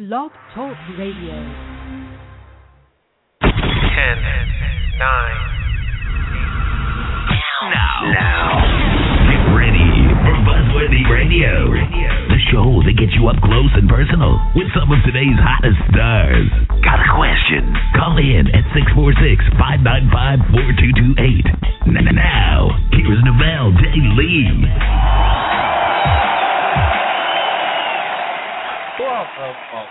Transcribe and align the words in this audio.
Blog 0.00 0.32
Talk 0.56 0.72
Radio. 0.96 1.36
10, 3.44 3.44
9. 3.44 3.52
Now, 7.68 8.08
now, 8.08 8.64
get 9.28 9.44
ready 9.52 9.92
for 10.24 10.32
Buzzworthy 10.48 11.04
Radio, 11.04 11.68
the 12.32 12.40
show 12.48 12.80
that 12.88 12.96
gets 12.96 13.12
you 13.12 13.28
up 13.28 13.36
close 13.44 13.68
and 13.76 13.92
personal 13.92 14.40
with 14.56 14.72
some 14.72 14.88
of 14.88 15.04
today's 15.04 15.36
hottest 15.36 15.76
stars. 15.92 16.48
Got 16.80 17.04
a 17.04 17.08
question? 17.12 17.68
Call 17.92 18.16
in 18.16 18.48
at 18.56 18.64
646-595-4228. 19.52 21.44
Now, 22.16 22.72
here's 22.96 23.20
Novell 23.20 23.76
J. 23.76 24.00
Lee. 24.16 24.64
Welcome 29.38 29.54
back 29.72 29.88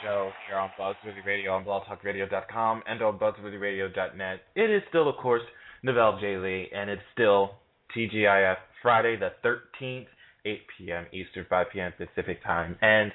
the 0.00 0.06
show 0.06 0.30
here 0.46 0.58
on 0.58 0.70
Buzzworthy 0.78 1.24
Radio 1.26 1.52
on 1.52 1.64
blogtalkradio.com 1.64 2.82
and 2.86 3.02
on 3.02 3.18
buzzworthyradio.net. 3.18 4.40
It 4.54 4.70
is 4.70 4.82
still, 4.88 5.08
of 5.08 5.16
course, 5.16 5.42
Novell 5.84 6.20
J. 6.20 6.36
Lee, 6.36 6.68
and 6.74 6.88
it's 6.88 7.02
still 7.12 7.50
TGIF 7.96 8.56
Friday 8.80 9.16
the 9.16 9.30
13th, 9.44 10.06
8 10.46 10.60
p.m. 10.78 11.06
Eastern, 11.12 11.46
5 11.50 11.66
p.m. 11.72 11.92
Pacific 11.98 12.42
time. 12.44 12.76
And 12.80 13.12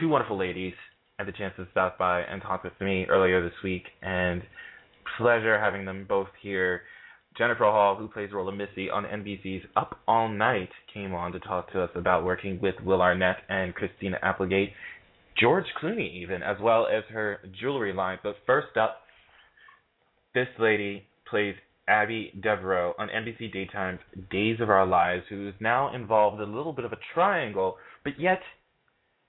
two 0.00 0.08
wonderful 0.08 0.38
ladies 0.38 0.74
had 1.18 1.26
the 1.26 1.32
chance 1.32 1.54
to 1.56 1.66
stop 1.72 1.98
by 1.98 2.20
and 2.22 2.40
talk 2.40 2.62
with 2.62 2.72
me 2.80 3.06
earlier 3.10 3.42
this 3.42 3.58
week, 3.62 3.84
and 4.00 4.42
pleasure 5.18 5.58
having 5.58 5.84
them 5.84 6.06
both 6.08 6.28
here. 6.40 6.82
Jennifer 7.36 7.64
Hall, 7.64 7.96
who 7.96 8.08
plays 8.08 8.30
the 8.30 8.36
role 8.36 8.48
of 8.48 8.54
Missy 8.54 8.88
on 8.90 9.04
NBC's 9.04 9.64
Up 9.76 9.98
All 10.06 10.28
Night, 10.28 10.68
came 10.92 11.14
on 11.14 11.32
to 11.32 11.40
talk 11.40 11.72
to 11.72 11.82
us 11.82 11.90
about 11.96 12.24
working 12.24 12.60
with 12.60 12.76
Will 12.84 13.02
Arnett 13.02 13.38
and 13.48 13.74
Christina 13.74 14.18
Applegate, 14.22 14.72
George 15.40 15.64
Clooney 15.82 16.14
even, 16.22 16.42
as 16.42 16.56
well 16.60 16.86
as 16.86 17.02
her 17.10 17.40
jewelry 17.60 17.92
line. 17.92 18.18
But 18.22 18.36
first 18.46 18.76
up, 18.76 19.00
this 20.32 20.46
lady 20.60 21.04
plays 21.28 21.56
Abby 21.88 22.32
Devereaux 22.40 22.94
on 22.98 23.08
NBC 23.08 23.52
Daytime's 23.52 24.00
Days 24.30 24.60
of 24.60 24.70
Our 24.70 24.86
Lives, 24.86 25.24
who 25.28 25.48
is 25.48 25.54
now 25.60 25.94
involved 25.94 26.40
in 26.40 26.48
a 26.48 26.56
little 26.56 26.72
bit 26.72 26.84
of 26.84 26.92
a 26.92 26.98
triangle, 27.14 27.76
but 28.04 28.18
yet 28.18 28.40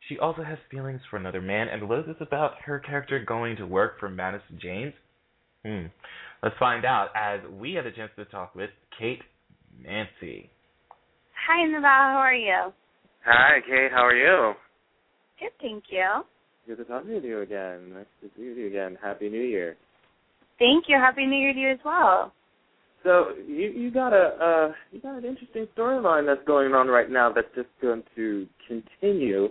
she 0.08 0.20
also 0.20 0.44
has 0.44 0.60
feelings 0.70 1.02
for 1.10 1.18
another 1.18 1.42
man. 1.42 1.68
And 1.68 1.90
what 1.90 2.00
is 2.00 2.06
this 2.06 2.16
about 2.22 2.54
her 2.66 2.80
character 2.80 3.24
going 3.26 3.56
to 3.58 3.66
work 3.66 4.00
for 4.00 4.10
Madison 4.10 4.60
James? 4.62 4.94
Hmm. 5.66 5.88
Let's 6.44 6.56
find 6.60 6.86
out 6.86 7.10
as 7.16 7.40
we 7.52 7.74
had 7.74 7.86
a 7.86 7.92
chance 7.92 8.12
to 8.18 8.26
talk 8.26 8.56
with 8.56 8.70
Kate 9.00 9.22
Mansi. 9.82 10.50
Hi, 11.48 11.68
Novell. 11.68 11.84
How 11.84 12.18
are 12.18 12.34
you? 12.34 12.74
Hi, 13.26 13.60
Kate. 13.68 13.92
How 13.92 14.06
are 14.06 14.16
you? 14.16 14.54
Good, 15.40 15.52
thank 15.62 15.86
you. 15.90 16.24
Good 16.68 16.78
to 16.78 16.84
talk 16.86 17.06
to 17.06 17.10
you 17.10 17.42
again. 17.42 17.94
Nice 17.94 18.06
to 18.22 18.30
see 18.36 18.44
you 18.44 18.68
again. 18.68 18.98
Happy 19.02 19.30
New 19.30 19.42
Year. 19.42 19.76
Thank 20.58 20.86
you. 20.88 20.98
Happy 20.98 21.26
New 21.26 21.38
Year 21.38 21.54
to 21.54 21.60
you 21.60 21.72
as 21.72 21.80
well. 21.86 22.34
So 23.04 23.34
you 23.48 23.70
you 23.70 23.92
got 23.92 24.14
a 24.14 24.26
uh, 24.42 24.74
you 24.92 25.00
got 25.00 25.18
an 25.18 25.26
interesting 25.26 25.68
storyline 25.78 26.26
that's 26.26 26.46
going 26.48 26.74
on 26.74 26.88
right 26.88 27.10
now 27.10 27.32
that's 27.32 27.48
just 27.56 27.70
going 27.80 28.02
to 28.16 28.48
continue. 28.68 29.50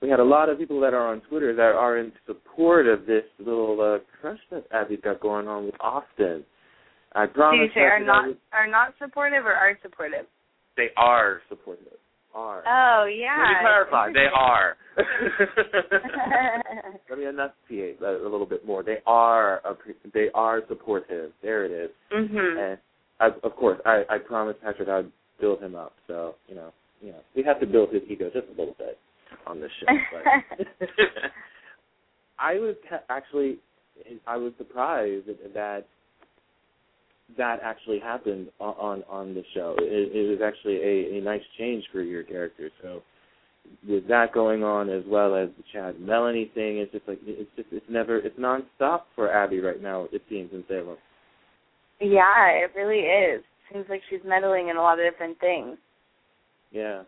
We 0.00 0.08
had 0.08 0.20
a 0.20 0.24
lot 0.24 0.48
of 0.48 0.58
people 0.58 0.80
that 0.80 0.94
are 0.94 1.08
on 1.08 1.20
Twitter 1.28 1.54
that 1.56 1.74
are 1.74 1.98
in 1.98 2.12
support 2.26 2.86
of 2.86 3.04
this 3.06 3.24
little 3.38 3.80
uh, 3.80 3.98
crush 4.20 4.38
that 4.50 4.64
Abby's 4.72 5.00
got 5.02 5.20
going 5.20 5.48
on 5.48 5.66
with 5.66 5.74
Austin. 5.80 6.44
I 7.14 7.26
promise. 7.26 7.58
Do 7.58 7.64
you 7.64 7.70
say 7.74 7.80
are 7.80 8.04
not 8.04 8.24
I 8.52 8.56
are 8.56 8.66
not 8.68 8.94
supportive 9.02 9.44
or 9.44 9.52
are 9.52 9.76
supportive? 9.82 10.26
They 10.76 10.88
are 10.96 11.40
supportive. 11.48 11.98
Are. 12.34 12.62
Oh 12.66 13.06
yeah. 13.06 13.36
Let 13.38 13.48
me 13.48 13.54
clarify. 13.60 14.12
They 14.12 14.26
are. 14.32 14.76
Interesting. 14.98 16.92
Let 17.10 17.18
me 17.18 17.26
enunciate 17.26 18.00
a, 18.02 18.22
a 18.22 18.28
little 18.30 18.46
bit 18.46 18.64
more. 18.64 18.82
They 18.84 18.98
are 19.06 19.60
appre- 19.66 20.12
they 20.12 20.28
are 20.34 20.60
supportive. 20.68 21.32
There 21.42 21.64
it 21.64 21.72
is. 21.72 21.90
mhm. 22.14 22.72
And 22.72 22.78
I, 23.18 23.30
of 23.42 23.56
course, 23.56 23.80
I, 23.84 24.02
I 24.08 24.18
promised 24.18 24.60
Patrick 24.62 24.88
I'd 24.88 25.10
build 25.40 25.60
him 25.60 25.74
up. 25.74 25.94
So 26.06 26.34
you 26.46 26.54
know, 26.54 26.72
you 27.00 27.10
know, 27.10 27.20
we 27.34 27.42
have 27.42 27.58
to 27.60 27.66
build 27.66 27.92
his 27.92 28.02
ego 28.08 28.30
just 28.32 28.46
a 28.46 28.50
little 28.50 28.76
bit 28.78 28.98
on 29.46 29.60
this 29.60 29.70
show. 29.80 29.86
But 30.12 30.88
I 32.38 32.54
was 32.54 32.76
ca- 32.88 33.04
actually, 33.08 33.58
I 34.26 34.36
was 34.36 34.52
surprised 34.58 35.26
that 35.54 35.86
that 37.36 37.60
actually 37.62 37.98
happened 37.98 38.48
on 38.60 38.74
on, 38.74 39.04
on 39.08 39.34
the 39.34 39.42
show. 39.54 39.74
It, 39.78 40.12
it 40.14 40.30
was 40.30 40.40
actually 40.44 40.76
a, 40.76 41.18
a 41.18 41.20
nice 41.22 41.42
change 41.58 41.84
for 41.92 42.02
your 42.02 42.22
character. 42.22 42.70
So 42.82 43.02
with 43.88 44.08
that 44.08 44.32
going 44.32 44.64
on, 44.64 44.88
as 44.88 45.02
well 45.06 45.34
as 45.34 45.48
the 45.56 45.64
Chad 45.72 46.00
Melanie 46.00 46.50
thing, 46.54 46.78
it's 46.78 46.92
just 46.92 47.06
like 47.06 47.18
it's 47.24 47.50
just 47.56 47.68
it's 47.72 47.86
never 47.88 48.18
it's 48.18 48.38
nonstop 48.38 49.02
for 49.14 49.32
Abby 49.32 49.60
right 49.60 49.82
now. 49.82 50.08
It 50.12 50.22
seems 50.28 50.52
in 50.52 50.64
Salem. 50.68 50.96
yeah, 52.00 52.48
it 52.48 52.70
really 52.74 53.00
is. 53.00 53.42
Seems 53.72 53.86
like 53.90 54.00
she's 54.08 54.20
meddling 54.24 54.68
in 54.68 54.76
a 54.76 54.80
lot 54.80 54.98
of 54.98 55.10
different 55.10 55.38
things. 55.40 55.76
Yeah. 56.70 57.02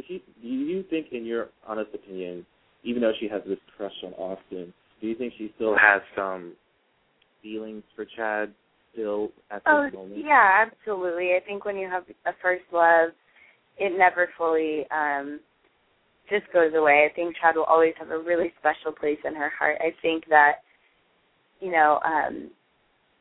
So 0.00 0.04
she, 0.08 0.22
do 0.40 0.48
you 0.48 0.82
think, 0.88 1.08
in 1.12 1.26
your 1.26 1.48
honest 1.66 1.90
opinion, 1.94 2.46
even 2.84 3.02
though 3.02 3.12
she 3.20 3.28
has 3.28 3.42
this 3.46 3.58
crush 3.76 3.92
on 4.04 4.14
Austin, 4.14 4.72
do 5.00 5.06
you 5.06 5.14
think 5.14 5.34
she 5.36 5.52
still 5.56 5.76
has 5.76 6.00
some 6.16 6.54
feelings 7.42 7.82
for 7.94 8.06
Chad 8.16 8.52
still 8.92 9.30
at 9.50 9.58
this 9.58 9.62
Oh 9.66 9.90
moment? 9.92 10.24
yeah, 10.24 10.66
absolutely. 10.66 11.32
I 11.36 11.40
think 11.46 11.64
when 11.66 11.76
you 11.76 11.88
have 11.88 12.04
a 12.24 12.32
first 12.40 12.64
love, 12.72 13.10
it 13.78 13.96
never 13.98 14.28
fully 14.38 14.86
um 14.90 15.40
just 16.30 16.50
goes 16.52 16.72
away. 16.74 17.06
I 17.10 17.14
think 17.14 17.36
Chad 17.40 17.56
will 17.56 17.64
always 17.64 17.94
have 17.98 18.10
a 18.10 18.18
really 18.18 18.52
special 18.58 18.92
place 18.92 19.18
in 19.24 19.34
her 19.34 19.50
heart. 19.58 19.76
I 19.80 19.92
think 20.00 20.24
that 20.30 20.62
you 21.60 21.70
know, 21.70 22.00
um 22.06 22.50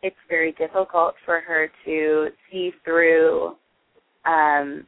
it's 0.02 0.16
very 0.30 0.54
difficult 0.54 1.16
for 1.26 1.42
her 1.42 1.70
to 1.86 2.28
see 2.50 2.72
through 2.86 3.56
um 4.26 4.86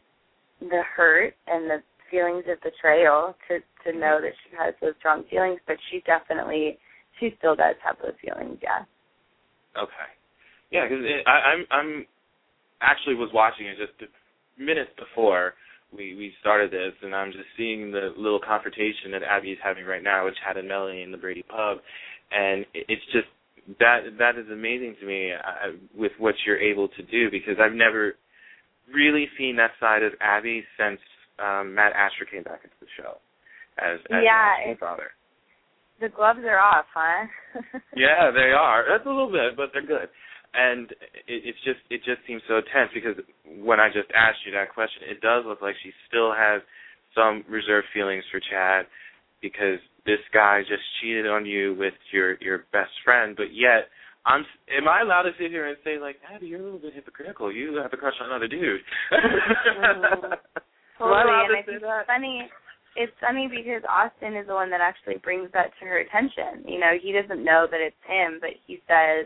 the 0.61 0.81
hurt 0.95 1.33
and 1.47 1.69
the 1.69 1.83
feelings 2.09 2.43
of 2.49 2.61
betrayal 2.61 3.35
to 3.47 3.59
to 3.83 3.97
know 3.97 4.19
that 4.21 4.33
she 4.43 4.55
has 4.57 4.73
those 4.81 4.93
strong 4.99 5.23
feelings, 5.29 5.59
but 5.65 5.77
she 5.89 6.03
definitely 6.05 6.77
she 7.19 7.33
still 7.39 7.55
does 7.55 7.75
have 7.83 7.97
those 8.01 8.17
feelings, 8.23 8.57
yeah. 8.61 8.85
Okay. 9.77 10.09
Yeah, 10.71 10.87
because 10.87 11.03
I, 11.25 11.31
I'm 11.31 11.65
I'm 11.71 12.05
actually 12.81 13.15
was 13.15 13.29
watching 13.33 13.67
it 13.67 13.77
just 13.77 14.11
minutes 14.57 14.91
before 14.97 15.53
we 15.91 16.15
we 16.15 16.33
started 16.39 16.71
this, 16.71 16.93
and 17.01 17.15
I'm 17.15 17.31
just 17.31 17.49
seeing 17.57 17.91
the 17.91 18.13
little 18.17 18.39
confrontation 18.39 19.11
that 19.11 19.23
Abby 19.23 19.51
is 19.51 19.59
having 19.63 19.85
right 19.85 20.03
now 20.03 20.25
with 20.25 20.35
Chad 20.43 20.57
and 20.57 20.67
Melanie 20.67 21.01
in 21.01 21.11
the 21.11 21.17
Brady 21.17 21.43
pub, 21.43 21.79
and 22.31 22.65
it's 22.73 23.03
just 23.11 23.27
that 23.79 24.17
that 24.17 24.37
is 24.37 24.49
amazing 24.51 24.95
to 24.99 25.05
me 25.05 25.31
uh, 25.31 25.71
with 25.95 26.11
what 26.17 26.35
you're 26.45 26.59
able 26.59 26.87
to 26.89 27.03
do 27.03 27.29
because 27.29 27.55
I've 27.61 27.75
never 27.75 28.15
really 28.93 29.27
seen 29.37 29.55
that 29.57 29.71
side 29.79 30.03
of 30.03 30.13
Abby 30.21 30.63
since 30.77 30.99
um, 31.39 31.75
Matt 31.75 31.93
Ashford 31.93 32.31
came 32.31 32.43
back 32.43 32.61
into 32.63 32.75
the 32.79 32.87
show 32.97 33.17
as, 33.77 33.99
as 34.11 34.23
Yeah, 34.23 34.73
father. 34.79 35.11
The 35.99 36.09
gloves 36.09 36.41
are 36.45 36.59
off, 36.59 36.85
huh? 36.93 37.27
Yeah, 37.95 38.31
they 38.33 38.51
are. 38.57 38.85
That's 38.89 39.05
a 39.05 39.09
little 39.09 39.31
bit, 39.31 39.55
but 39.55 39.69
they're 39.73 39.85
good. 39.85 40.09
And 40.53 40.91
it, 41.29 41.53
it's 41.53 41.61
just 41.63 41.79
it 41.89 42.01
just 42.03 42.25
seems 42.27 42.41
so 42.47 42.59
tense 42.73 42.89
because 42.93 43.15
when 43.45 43.79
I 43.79 43.87
just 43.87 44.09
asked 44.11 44.43
you 44.45 44.51
that 44.53 44.73
question, 44.73 45.07
it 45.07 45.21
does 45.21 45.45
look 45.45 45.61
like 45.61 45.75
she 45.83 45.93
still 46.09 46.33
has 46.33 46.61
some 47.15 47.45
reserved 47.47 47.87
feelings 47.93 48.23
for 48.31 48.41
Chad 48.41 48.89
because 49.41 49.79
this 50.05 50.19
guy 50.33 50.61
just 50.67 50.83
cheated 50.99 51.27
on 51.27 51.45
you 51.45 51.75
with 51.77 51.93
your 52.11 52.35
your 52.41 52.65
best 52.73 52.91
friend, 53.05 53.35
but 53.37 53.53
yet 53.53 53.87
I'm 54.25 54.45
am 54.69 54.87
I 54.87 55.01
allowed 55.01 55.23
to 55.23 55.31
sit 55.39 55.49
here 55.49 55.67
and 55.67 55.77
say 55.83 55.97
like, 55.97 56.17
Abby, 56.33 56.47
you're 56.47 56.61
a 56.61 56.63
little 56.63 56.79
bit 56.79 56.93
hypocritical. 56.93 57.51
You 57.51 57.75
have 57.81 57.93
a 57.93 57.97
crush 57.97 58.13
on 58.21 58.29
another 58.29 58.47
dude. 58.47 58.81
Totally, 61.01 61.33
and 61.33 61.57
I 61.57 61.65
think 61.65 61.81
that? 61.81 62.05
it's 62.05 62.07
funny. 62.07 62.49
It's 62.95 63.17
funny 63.19 63.49
because 63.49 63.81
Austin 63.89 64.37
is 64.37 64.45
the 64.45 64.53
one 64.53 64.69
that 64.69 64.81
actually 64.81 65.17
brings 65.23 65.49
that 65.53 65.71
to 65.79 65.85
her 65.85 65.99
attention. 66.05 66.61
You 66.69 66.79
know, 66.79 66.93
he 67.01 67.11
doesn't 67.11 67.43
know 67.43 67.65
that 67.71 67.81
it's 67.81 67.97
him, 68.05 68.37
but 68.39 68.51
he 68.67 68.77
says, 68.85 69.25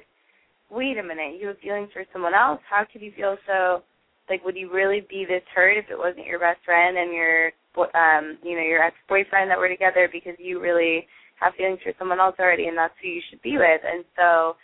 "Wait 0.70 0.98
a 0.98 1.04
minute, 1.04 1.42
you 1.42 1.48
have 1.48 1.60
feelings 1.60 1.92
for 1.92 2.06
someone 2.14 2.34
else? 2.34 2.62
How 2.70 2.86
could 2.86 3.02
you 3.02 3.12
feel 3.12 3.36
so? 3.46 3.84
Like, 4.30 4.46
would 4.46 4.56
you 4.56 4.72
really 4.72 5.02
be 5.10 5.26
this 5.26 5.44
hurt 5.54 5.78
if 5.78 5.90
it 5.90 5.98
wasn't 5.98 6.26
your 6.26 6.40
best 6.40 6.64
friend 6.64 6.98
and 6.98 7.14
your, 7.14 7.52
um, 7.94 8.40
you 8.42 8.56
know, 8.56 8.64
your 8.64 8.82
ex-boyfriend 8.82 9.52
that 9.52 9.60
were 9.60 9.70
together 9.70 10.10
because 10.12 10.34
you 10.40 10.60
really 10.62 11.06
have 11.40 11.54
feelings 11.56 11.82
for 11.84 11.94
someone 12.00 12.20
else 12.20 12.36
already, 12.40 12.68
and 12.68 12.78
that's 12.78 12.96
who 13.02 13.10
you 13.10 13.22
should 13.30 13.42
be 13.42 13.58
with?" 13.58 13.82
And 13.84 14.06
so, 14.16 14.56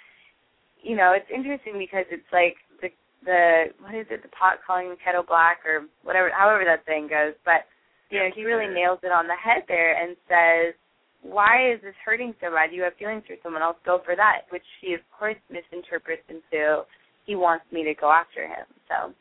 you 0.82 0.96
know, 0.96 1.14
it's 1.16 1.30
interesting 1.34 1.78
because 1.78 2.06
it's 2.10 2.28
like 2.34 2.58
the 2.82 2.90
the 3.26 3.74
what 3.80 3.94
is 3.94 4.08
it, 4.10 4.22
the 4.22 4.34
pot 4.34 4.58
calling 4.66 4.90
the 4.90 4.98
kettle 5.04 5.24
black 5.24 5.62
or 5.66 5.86
whatever, 6.04 6.30
however 6.34 6.66
that 6.66 6.86
thing 6.86 7.08
goes, 7.08 7.34
but 7.46 7.70
you 8.10 8.20
know, 8.20 8.30
he 8.36 8.44
really 8.44 8.68
nails 8.68 9.00
it 9.04 9.12
on 9.12 9.26
the 9.28 9.40
head 9.40 9.64
there 9.68 9.96
and 9.96 10.18
says, 10.28 10.76
Why 11.22 11.72
is 11.72 11.80
this 11.82 11.96
hurting 12.04 12.36
so 12.42 12.52
bad? 12.52 12.74
You 12.74 12.84
have 12.84 12.98
feelings 13.00 13.24
for 13.26 13.36
someone 13.42 13.62
else, 13.62 13.78
go 13.86 14.02
for 14.04 14.16
that, 14.16 14.50
which 14.50 14.66
she 14.82 14.94
of 14.94 15.02
course 15.18 15.40
misinterprets 15.50 16.28
into 16.28 16.84
he 17.26 17.36
wants 17.36 17.66
me 17.72 17.84
to 17.86 17.94
go 17.94 18.12
after 18.12 18.44
him. 18.44 18.66
So 18.90 19.14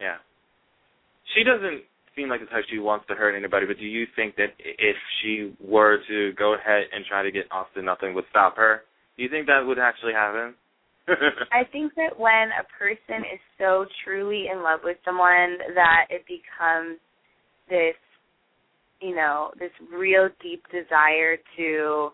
Yeah. 0.00 0.22
She 1.34 1.42
doesn't 1.44 1.82
seem 2.14 2.28
like 2.28 2.40
the 2.40 2.46
type 2.46 2.64
she 2.70 2.78
wants 2.78 3.06
to 3.08 3.14
hurt 3.14 3.36
anybody, 3.36 3.66
but 3.66 3.78
do 3.78 3.84
you 3.84 4.06
think 4.16 4.36
that 4.36 4.54
if 4.58 4.96
she 5.20 5.54
were 5.60 5.98
to 6.08 6.32
go 6.34 6.54
ahead 6.54 6.84
and 6.92 7.04
try 7.04 7.22
to 7.22 7.30
get 7.30 7.46
Austin, 7.50 7.84
nothing 7.84 8.14
would 8.14 8.24
stop 8.30 8.56
her? 8.56 8.82
Do 9.16 9.22
you 9.22 9.28
think 9.28 9.46
that 9.46 9.66
would 9.66 9.78
actually 9.78 10.12
happen? 10.12 10.54
I 11.52 11.64
think 11.70 11.94
that 11.94 12.18
when 12.18 12.50
a 12.52 12.64
person 12.78 13.24
is 13.32 13.40
so 13.58 13.86
truly 14.04 14.46
in 14.52 14.62
love 14.62 14.80
with 14.84 14.96
someone 15.04 15.58
that 15.74 16.06
it 16.10 16.24
becomes 16.26 16.98
this, 17.68 17.96
you 19.00 19.14
know, 19.14 19.50
this 19.58 19.70
real 19.92 20.28
deep 20.42 20.62
desire 20.70 21.36
to 21.56 22.10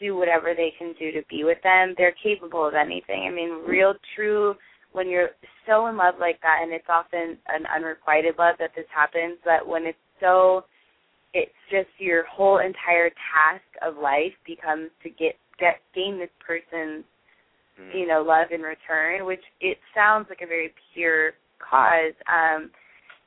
do 0.00 0.16
whatever 0.16 0.54
they 0.56 0.72
can 0.78 0.94
do 0.98 1.12
to 1.12 1.22
be 1.28 1.44
with 1.44 1.58
them, 1.62 1.94
they're 1.96 2.14
capable 2.22 2.66
of 2.66 2.74
anything. 2.74 3.28
I 3.28 3.34
mean, 3.34 3.64
real 3.66 3.94
true 4.16 4.54
when 4.92 5.08
you're 5.08 5.30
so 5.66 5.86
in 5.86 5.96
love 5.96 6.14
like 6.20 6.40
that 6.42 6.60
and 6.62 6.72
it's 6.72 6.88
often 6.88 7.38
an 7.48 7.64
unrequited 7.74 8.34
love 8.38 8.56
that 8.58 8.72
this 8.76 8.86
happens, 8.94 9.38
but 9.44 9.66
when 9.66 9.86
it's 9.86 9.98
so 10.20 10.64
it's 11.34 11.50
just 11.70 11.88
your 11.98 12.24
whole 12.26 12.58
entire 12.58 13.08
task 13.08 13.64
of 13.80 13.96
life 13.96 14.36
becomes 14.46 14.90
to 15.02 15.08
get 15.08 15.34
get 15.58 15.80
gain 15.94 16.18
this 16.18 16.32
person's 16.46 17.04
mm-hmm. 17.80 17.96
you 17.96 18.06
know 18.06 18.22
love 18.22 18.48
in 18.52 18.60
return 18.60 19.24
which 19.24 19.42
it 19.60 19.78
sounds 19.94 20.26
like 20.28 20.40
a 20.42 20.46
very 20.46 20.72
pure 20.94 21.32
cause 21.58 22.14
um 22.28 22.70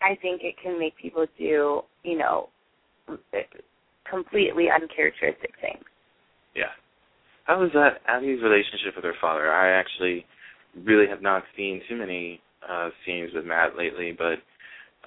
i 0.01 0.15
think 0.21 0.41
it 0.43 0.55
can 0.61 0.79
make 0.79 0.95
people 0.97 1.25
do 1.37 1.81
you 2.03 2.17
know 2.17 2.49
completely 4.09 4.67
uncharacteristic 4.69 5.51
things 5.61 5.83
yeah 6.55 6.73
how 7.45 7.59
was 7.59 7.71
that 7.73 8.01
abby's 8.07 8.41
relationship 8.41 8.95
with 8.95 9.05
her 9.05 9.15
father 9.21 9.51
i 9.51 9.69
actually 9.71 10.25
really 10.83 11.07
have 11.07 11.21
not 11.21 11.43
seen 11.55 11.81
too 11.87 11.95
many 11.95 12.39
uh 12.69 12.89
scenes 13.05 13.31
with 13.33 13.45
matt 13.45 13.77
lately 13.77 14.15
but 14.17 14.39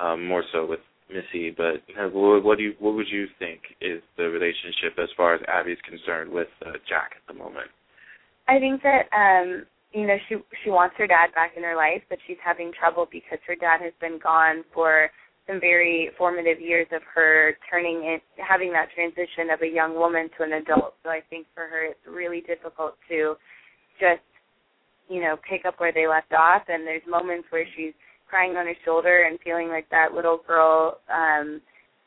um 0.02 0.26
more 0.26 0.44
so 0.52 0.66
with 0.66 0.80
Missy, 1.10 1.50
but 1.50 1.80
what, 2.12 2.44
what 2.44 2.58
do 2.58 2.64
you 2.64 2.74
what 2.78 2.94
would 2.94 3.08
you 3.08 3.26
think 3.38 3.60
is 3.80 4.02
the 4.18 4.24
relationship 4.24 4.98
as 4.98 5.08
far 5.16 5.34
as 5.34 5.40
Abby's 5.48 5.78
concerned 5.88 6.30
with 6.30 6.48
uh, 6.64 6.72
Jack 6.86 7.12
at 7.16 7.26
the 7.26 7.32
moment? 7.32 7.68
I 8.48 8.58
think 8.58 8.82
that 8.82 9.06
um 9.12 9.66
you 9.92 10.06
know 10.06 10.16
she 10.28 10.36
she 10.64 10.70
wants 10.70 10.96
her 10.98 11.06
dad 11.06 11.28
back 11.34 11.52
in 11.56 11.62
her 11.62 11.76
life, 11.76 12.02
but 12.08 12.18
she's 12.26 12.40
having 12.42 12.72
trouble 12.72 13.06
because 13.10 13.38
her 13.46 13.54
dad 13.54 13.80
has 13.82 13.92
been 14.00 14.18
gone 14.22 14.64
for 14.74 15.10
some 15.46 15.60
very 15.60 16.10
formative 16.18 16.60
years 16.60 16.86
of 16.92 17.02
her 17.14 17.56
turning 17.70 18.04
it 18.04 18.22
having 18.36 18.72
that 18.72 18.88
transition 18.94 19.50
of 19.52 19.62
a 19.62 19.68
young 19.68 19.94
woman 19.94 20.28
to 20.36 20.44
an 20.44 20.54
adult. 20.54 20.94
So 21.04 21.10
I 21.10 21.20
think 21.30 21.46
for 21.54 21.64
her 21.68 21.84
it's 21.84 22.00
really 22.06 22.40
difficult 22.40 22.94
to 23.08 23.34
just 24.00 24.24
you 25.08 25.20
know 25.20 25.36
pick 25.48 25.64
up 25.64 25.78
where 25.78 25.92
they 25.92 26.06
left 26.06 26.32
off 26.32 26.62
and 26.68 26.86
there's 26.86 27.02
moments 27.08 27.48
where 27.50 27.66
she's 27.76 27.92
crying 28.28 28.56
on 28.56 28.66
his 28.66 28.76
shoulder 28.84 29.24
and 29.28 29.38
feeling 29.44 29.68
like 29.68 29.88
that 29.90 30.12
little 30.12 30.40
girl 30.46 31.00
um 31.12 31.60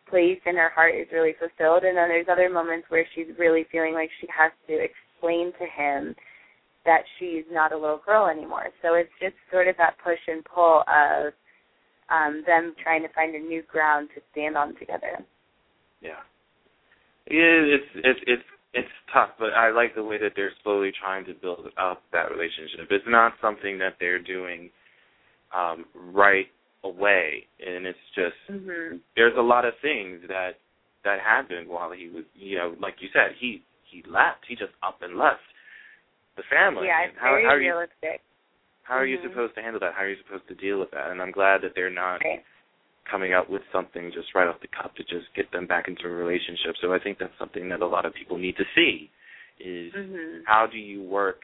place 0.10 0.40
in 0.46 0.56
her 0.56 0.70
heart 0.70 0.94
is 0.94 1.08
really 1.12 1.34
fulfilled 1.40 1.84
and 1.84 1.98
then 1.98 2.10
there's 2.10 2.28
other 2.32 2.50
moments 2.50 2.86
where 2.90 3.06
she's 3.16 3.28
really 3.40 3.66
feeling 3.72 3.94
like 3.94 4.10
she 4.20 4.28
has 4.28 4.52
to 4.68 4.78
explain 4.78 5.52
to 5.58 5.66
him 5.66 6.16
that 6.86 7.04
she's 7.20 7.44
not 7.52 7.72
a 7.72 7.78
little 7.78 8.02
girl 8.06 8.28
anymore. 8.28 8.70
So 8.82 8.96
it's 8.96 9.12
just 9.22 9.36
sort 9.52 9.68
of 9.68 9.76
that 9.78 9.96
push 10.04 10.20
and 10.28 10.44
pull 10.44 10.84
of 10.88 11.34
um 12.10 12.44
them 12.46 12.74
trying 12.82 13.04
to 13.04 13.10
find 13.14 13.36
a 13.36 13.40
new 13.40 13.64
ground 13.64 14.10
to 14.16 14.22
stand 14.32 14.58
on 14.58 14.76
together. 14.80 15.24
Yeah. 16.02 16.22
Yeah, 17.30 17.78
it's 17.78 17.86
it's 17.96 18.20
it's 18.26 18.44
it's 18.74 18.90
tough, 19.14 19.30
but 19.38 19.54
I 19.54 19.72
like 19.72 19.96
the 19.96 20.04
way 20.04 20.18
that 20.18 20.32
they're 20.36 20.54
slowly 20.64 20.92
trying 21.00 21.26
to 21.26 21.34
build 21.34 21.68
up 21.78 22.02
that 22.12 22.32
relationship. 22.32 22.88
It's 22.90 23.06
not 23.08 23.34
something 23.42 23.78
that 23.80 23.96
they're 24.00 24.22
doing 24.22 24.70
um, 25.56 25.86
right 26.14 26.48
away, 26.84 27.46
and 27.60 27.86
it's 27.86 28.00
just 28.16 28.36
mm-hmm. 28.50 28.98
there's 29.16 29.38
a 29.38 29.42
lot 29.42 29.66
of 29.66 29.74
things 29.82 30.22
that 30.28 30.52
that 31.04 31.20
happened 31.20 31.68
while 31.68 31.92
he 31.92 32.10
was, 32.10 32.24
you 32.36 32.58
know, 32.58 32.76
like 32.80 32.96
you 33.00 33.10
said, 33.14 33.36
he 33.40 33.62
he 33.92 34.04
left, 34.10 34.46
he 34.48 34.56
just 34.56 34.74
up 34.82 35.00
and 35.02 35.18
left 35.18 35.42
the 36.38 36.44
family. 36.50 36.88
Yeah, 36.88 37.10
it's 37.10 37.18
how, 37.20 37.36
very 37.36 37.46
how 37.46 37.56
realistic. 37.56 38.22
You, 38.22 38.84
how 38.84 38.96
are 38.96 39.06
you 39.06 39.18
mm-hmm. 39.18 39.30
supposed 39.30 39.56
to 39.56 39.62
handle 39.62 39.80
that? 39.80 39.94
How 39.96 40.04
are 40.04 40.10
you 40.10 40.20
supposed 40.26 40.48
to 40.50 40.56
deal 40.56 40.80
with 40.80 40.92
that? 40.92 41.12
And 41.12 41.22
I'm 41.22 41.32
glad 41.32 41.62
that 41.64 41.72
they're 41.76 41.94
not 41.94 42.20
right. 42.24 42.44
coming 43.10 43.34
up 43.34 43.50
with 43.50 43.62
something 43.72 44.12
just 44.14 44.34
right 44.36 44.48
off 44.48 44.60
the 44.62 44.72
cuff 44.72 44.92
to 44.96 45.04
just 45.04 45.32
get 45.36 45.52
them 45.52 45.68
back 45.68 45.88
into 45.88 46.06
a 46.06 46.12
relationship. 46.12 46.76
So 46.82 46.94
I 46.94 47.00
think 47.00 47.20
that's 47.20 47.36
something 47.40 47.70
that 47.70 47.82
a 47.82 47.88
lot 47.88 48.06
of 48.06 48.14
people 48.14 48.38
need 48.38 48.58
to 48.58 48.68
see 48.76 49.10
is 49.60 49.94
mm-hmm. 49.94 50.42
how 50.46 50.68
do 50.72 50.78
you 50.78 51.04
work 51.04 51.42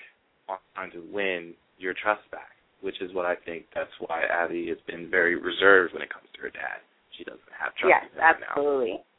on 0.49 0.57
trying 0.75 0.91
to 0.91 1.03
win 1.11 1.53
your 1.77 1.93
trust 1.93 2.25
back? 2.31 2.57
which 2.81 3.01
is 3.01 3.13
what 3.13 3.25
I 3.25 3.35
think 3.45 3.65
that's 3.73 3.91
why 3.99 4.23
Abby 4.29 4.67
has 4.69 4.77
been 4.85 5.09
very 5.09 5.35
reserved 5.35 5.93
when 5.93 6.01
it 6.01 6.13
comes 6.13 6.27
to 6.35 6.41
her 6.41 6.49
dad. 6.49 6.81
She 7.17 7.23
doesn't 7.23 7.41
have 7.57 7.73
trust 7.75 7.89
yes, 7.89 8.05
absolutely. 8.21 9.01
now. 9.01 9.16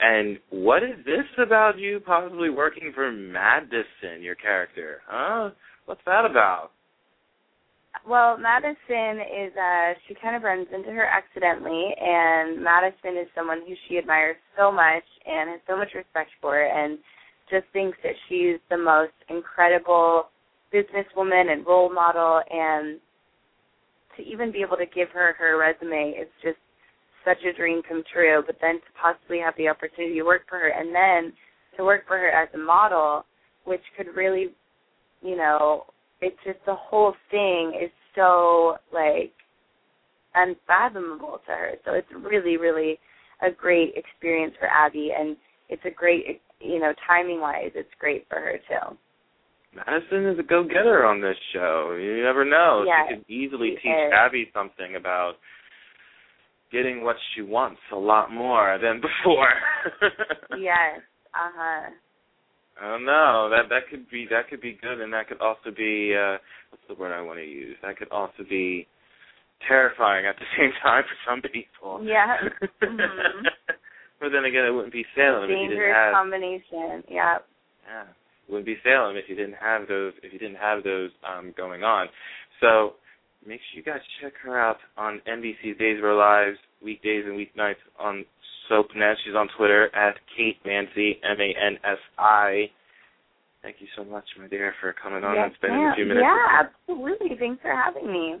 And 0.00 0.38
what 0.50 0.82
is 0.82 0.96
this 1.04 1.24
about 1.38 1.78
you 1.78 2.00
possibly 2.00 2.50
working 2.50 2.92
for 2.94 3.10
Madison, 3.12 4.22
your 4.22 4.34
character? 4.34 5.00
Huh? 5.06 5.50
What's 5.86 6.00
that 6.06 6.24
about? 6.24 6.70
Well, 8.06 8.36
Madison 8.36 9.22
is 9.22 9.52
uh 9.56 9.94
she 10.06 10.14
kind 10.20 10.36
of 10.36 10.42
runs 10.42 10.66
into 10.74 10.90
her 10.90 11.06
accidentally 11.06 11.94
and 11.98 12.62
Madison 12.62 13.16
is 13.16 13.28
someone 13.34 13.62
who 13.66 13.74
she 13.88 13.98
admires 13.98 14.36
so 14.58 14.72
much 14.72 15.04
and 15.24 15.50
has 15.50 15.60
so 15.66 15.76
much 15.76 15.94
respect 15.94 16.30
for 16.40 16.60
and 16.60 16.98
just 17.50 17.64
thinks 17.72 17.96
that 18.02 18.14
she's 18.28 18.58
the 18.68 18.76
most 18.76 19.12
incredible 19.28 20.24
businesswoman 20.72 21.52
and 21.52 21.64
role 21.66 21.92
model 21.92 22.42
and 22.50 22.98
to 24.16 24.22
even 24.22 24.52
be 24.52 24.60
able 24.60 24.76
to 24.76 24.86
give 24.86 25.08
her 25.10 25.34
her 25.38 25.58
resume 25.58 26.10
is 26.10 26.28
just 26.42 26.58
such 27.24 27.38
a 27.44 27.56
dream 27.56 27.82
come 27.88 28.02
true 28.12 28.42
but 28.46 28.56
then 28.60 28.76
to 28.76 28.90
possibly 29.00 29.38
have 29.38 29.54
the 29.56 29.68
opportunity 29.68 30.16
to 30.16 30.24
work 30.24 30.42
for 30.48 30.58
her 30.58 30.68
and 30.68 30.94
then 30.94 31.32
to 31.76 31.84
work 31.84 32.06
for 32.06 32.16
her 32.16 32.28
as 32.28 32.48
a 32.54 32.58
model 32.58 33.24
which 33.64 33.82
could 33.96 34.06
really 34.16 34.48
you 35.22 35.36
know 35.36 35.84
it's 36.20 36.36
just 36.44 36.58
the 36.66 36.74
whole 36.74 37.14
thing 37.30 37.72
is 37.82 37.90
so 38.14 38.76
like 38.92 39.32
unfathomable 40.34 41.40
to 41.46 41.52
her 41.52 41.72
so 41.84 41.92
it's 41.92 42.08
really 42.22 42.56
really 42.56 42.98
a 43.42 43.50
great 43.50 43.94
experience 43.96 44.54
for 44.58 44.68
abby 44.68 45.10
and 45.16 45.36
it's 45.68 45.82
a 45.84 45.90
great 45.90 46.40
you 46.60 46.78
know 46.78 46.92
timing 47.06 47.40
wise 47.40 47.70
it's 47.74 47.88
great 47.98 48.26
for 48.28 48.38
her 48.38 48.58
too 48.68 48.96
Madison 49.74 50.26
is 50.28 50.38
a 50.38 50.42
go 50.42 50.62
getter 50.62 51.04
on 51.04 51.20
this 51.20 51.36
show. 51.52 51.98
You 52.00 52.22
never 52.22 52.44
know. 52.44 52.84
Yes, 52.86 53.08
she 53.08 53.16
could 53.16 53.24
easily 53.28 53.70
teach 53.82 53.90
is. 53.90 54.12
Abby 54.14 54.50
something 54.54 54.94
about 54.96 55.34
getting 56.74 57.04
what 57.04 57.16
she 57.34 57.42
wants 57.42 57.80
a 57.92 57.96
lot 57.96 58.32
more 58.32 58.78
than 58.82 59.00
before. 59.24 59.54
yes. 60.58 61.00
Uh 61.32 61.50
huh. 61.56 61.90
I 62.82 62.90
don't 62.90 63.06
know. 63.06 63.48
That 63.50 63.68
that 63.70 63.88
could 63.88 64.10
be 64.10 64.26
that 64.30 64.48
could 64.50 64.60
be 64.60 64.78
good 64.82 65.00
and 65.00 65.12
that 65.12 65.28
could 65.28 65.40
also 65.40 65.70
be 65.74 66.14
uh 66.14 66.38
what's 66.70 66.82
the 66.88 66.94
word 66.94 67.12
I 67.12 67.22
want 67.22 67.38
to 67.38 67.44
use? 67.44 67.76
That 67.82 67.96
could 67.96 68.10
also 68.10 68.42
be 68.48 68.86
terrifying 69.68 70.26
at 70.26 70.36
the 70.36 70.44
same 70.58 70.72
time 70.82 71.04
for 71.04 71.30
some 71.30 71.40
people. 71.40 72.04
Yeah. 72.04 72.36
Mm-hmm. 72.82 73.46
but 74.20 74.28
then 74.30 74.44
again 74.44 74.64
it 74.66 74.70
wouldn't 74.70 74.92
be 74.92 75.04
Salem 75.16 75.44
if 75.44 75.50
you 75.50 75.68
didn't 75.68 75.94
have 75.94 76.12
combination. 76.12 77.02
Yeah. 77.08 77.38
Yeah 77.86 78.04
wouldn't 78.48 78.66
be 78.66 78.76
Salem 78.84 79.16
if 79.16 79.24
you 79.28 79.36
didn't 79.36 79.56
have 79.60 79.88
those 79.88 80.12
if 80.22 80.32
you 80.32 80.38
didn't 80.38 80.56
have 80.56 80.84
those 80.84 81.10
um, 81.26 81.54
going 81.56 81.82
on. 81.82 82.08
So 82.60 82.94
make 83.46 83.60
sure 83.70 83.78
you 83.78 83.82
guys 83.82 84.00
check 84.20 84.32
her 84.44 84.58
out 84.58 84.78
on 84.96 85.20
NBC's 85.28 85.78
Days 85.78 85.98
of 85.98 86.04
Our 86.04 86.14
Lives 86.16 86.58
weekdays 86.82 87.24
and 87.26 87.34
weeknights 87.34 87.82
on 87.98 88.24
SoapNet. 88.70 89.14
She's 89.24 89.34
on 89.34 89.48
Twitter 89.56 89.94
at 89.94 90.14
Kate 90.36 90.62
Mansi 90.64 91.18
M 91.22 91.40
A 91.40 91.66
N 91.66 91.78
S 91.84 91.98
I. 92.18 92.70
Thank 93.62 93.76
you 93.80 93.86
so 93.96 94.04
much, 94.04 94.24
my 94.38 94.46
dear, 94.46 94.74
for 94.80 94.94
coming 95.02 95.24
on 95.24 95.34
yes, 95.36 95.44
and 95.46 95.54
spending 95.56 95.80
ma'am. 95.80 95.92
a 95.92 95.96
few 95.96 96.04
minutes. 96.04 96.26
Yeah, 96.26 96.68
absolutely. 96.68 97.36
Thanks 97.38 97.62
for 97.62 97.74
having 97.74 98.12
me. 98.12 98.36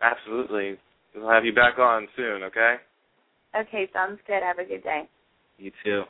Absolutely. 0.00 0.78
We'll 1.14 1.30
have 1.30 1.44
you 1.44 1.52
back 1.52 1.78
on 1.78 2.06
soon, 2.16 2.44
okay? 2.44 2.76
Okay, 3.58 3.90
sounds 3.92 4.20
good. 4.28 4.42
Have 4.42 4.58
a 4.58 4.68
good 4.68 4.84
day. 4.84 5.08
You 5.58 5.72
too. 5.84 6.04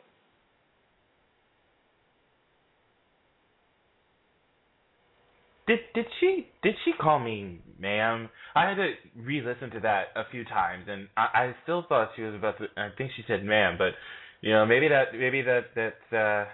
Did 5.67 5.79
did 5.95 6.07
she 6.19 6.49
did 6.63 6.75
she 6.85 6.93
call 7.01 7.19
me 7.21 7.61
ma'am? 7.81 8.29
I 8.55 8.69
had 8.69 8.77
to 8.77 8.93
re-listen 9.17 9.71
to 9.71 9.81
that 9.81 10.09
a 10.17 10.23
few 10.31 10.45
times, 10.45 10.85
and 10.89 11.09
I, 11.17 11.27
I 11.35 11.55
still 11.63 11.85
thought 11.89 12.11
she 12.17 12.23
was 12.23 12.35
about 12.35 12.59
to. 12.59 12.67
I 12.77 12.89
think 12.97 13.13
she 13.17 13.25
said 13.27 13.45
ma'am, 13.45 13.77
but 13.79 13.93
you 14.41 14.53
know 14.53 14.67
maybe 14.67 14.89
that 14.89 15.15
maybe 15.19 15.43
that 15.43 15.67
that 15.75 16.17
uh, 16.17 16.45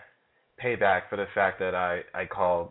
payback 0.62 1.02
for 1.10 1.16
the 1.16 1.26
fact 1.34 1.58
that 1.60 1.74
I 1.74 2.00
I 2.14 2.26
called 2.26 2.70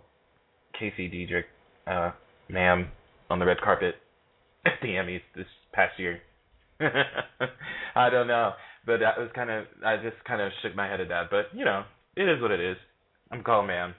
Casey 0.80 1.10
Deidrick 1.10 1.46
uh, 1.88 2.12
ma'am 2.50 2.88
on 3.30 3.40
the 3.40 3.46
red 3.46 3.62
carpet 3.62 3.96
at 4.66 4.74
the 4.82 4.90
Emmys 4.90 5.22
this 5.36 5.48
past 5.74 6.00
year. 6.00 6.20
I 7.96 8.10
don't 8.10 8.28
know, 8.28 8.52
but 8.86 9.00
that 9.00 9.18
was 9.18 9.30
kind 9.36 9.50
of 9.50 9.66
I 9.86 9.98
just 9.98 10.24
kind 10.26 10.42
of 10.42 10.52
shook 10.62 10.76
my 10.76 10.88
head 10.88 11.02
at 11.02 11.10
that. 11.10 11.30
But 11.30 11.46
you 11.54 11.66
know, 11.66 11.84
it 12.16 12.24
is 12.24 12.42
what 12.42 12.52
it 12.52 12.60
is. 12.60 12.78
I'm 13.32 13.44
called 13.44 13.68
ma'am. 13.68 13.94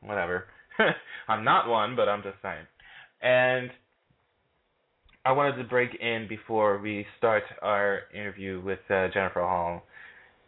Whatever. 0.00 0.44
I'm 1.28 1.44
not 1.44 1.68
one, 1.68 1.96
but 1.96 2.08
I'm 2.08 2.22
just 2.22 2.36
saying. 2.42 2.66
And 3.22 3.70
I 5.26 5.32
wanted 5.32 5.56
to 5.56 5.64
break 5.64 5.94
in 6.02 6.26
before 6.28 6.76
we 6.76 7.06
start 7.16 7.44
our 7.62 8.00
interview 8.12 8.60
with 8.60 8.80
uh, 8.90 9.08
Jennifer 9.14 9.40
Hall. 9.40 9.82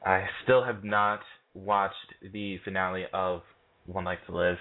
I 0.04 0.26
still 0.44 0.62
have 0.62 0.84
not 0.84 1.20
watched 1.54 1.94
the 2.30 2.58
finale 2.62 3.04
of 3.14 3.40
One 3.86 4.04
Life 4.04 4.18
to 4.26 4.36
Live, 4.36 4.58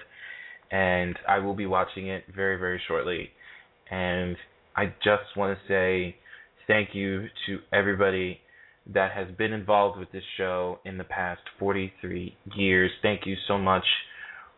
and 0.70 1.18
I 1.28 1.40
will 1.40 1.54
be 1.54 1.66
watching 1.66 2.08
it 2.08 2.24
very, 2.34 2.56
very 2.56 2.80
shortly. 2.88 3.28
And 3.90 4.38
I 4.74 4.86
just 5.04 5.36
want 5.36 5.58
to 5.58 5.68
say 5.68 6.16
thank 6.66 6.94
you 6.94 7.26
to 7.44 7.58
everybody 7.70 8.40
that 8.94 9.12
has 9.12 9.28
been 9.36 9.52
involved 9.52 9.98
with 9.98 10.10
this 10.12 10.24
show 10.38 10.78
in 10.86 10.96
the 10.96 11.04
past 11.04 11.42
43 11.58 12.34
years. 12.54 12.90
Thank 13.02 13.26
you 13.26 13.36
so 13.46 13.58
much 13.58 13.84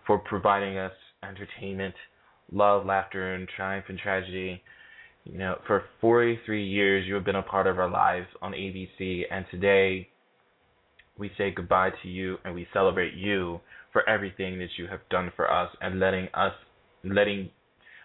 for 0.07 0.19
providing 0.19 0.79
us 0.79 0.93
entertainment, 1.25 1.97
love, 2.53 2.87
laughter, 2.87 3.35
and 3.35 3.49
triumph 3.49 3.87
and 3.89 3.99
tragedy. 3.99 4.63
You 5.31 5.37
know, 5.37 5.57
for 5.67 5.85
43 6.01 6.65
years, 6.65 7.07
you 7.07 7.15
have 7.15 7.25
been 7.25 7.37
a 7.37 7.43
part 7.43 7.67
of 7.67 7.79
our 7.79 7.91
lives 7.91 8.29
on 8.41 8.53
ABC, 8.53 9.25
and 9.31 9.45
today 9.51 10.09
we 11.19 11.31
say 11.37 11.51
goodbye 11.51 11.91
to 12.03 12.09
you 12.09 12.39
and 12.45 12.55
we 12.55 12.67
celebrate 12.73 13.13
you 13.13 13.61
for 13.93 14.09
everything 14.09 14.59
that 14.59 14.71
you 14.79 14.87
have 14.87 15.01
done 15.11 15.31
for 15.37 15.51
us 15.51 15.69
and 15.83 16.01
letting 16.01 16.29
us, 16.33 16.53
letting, 17.05 17.51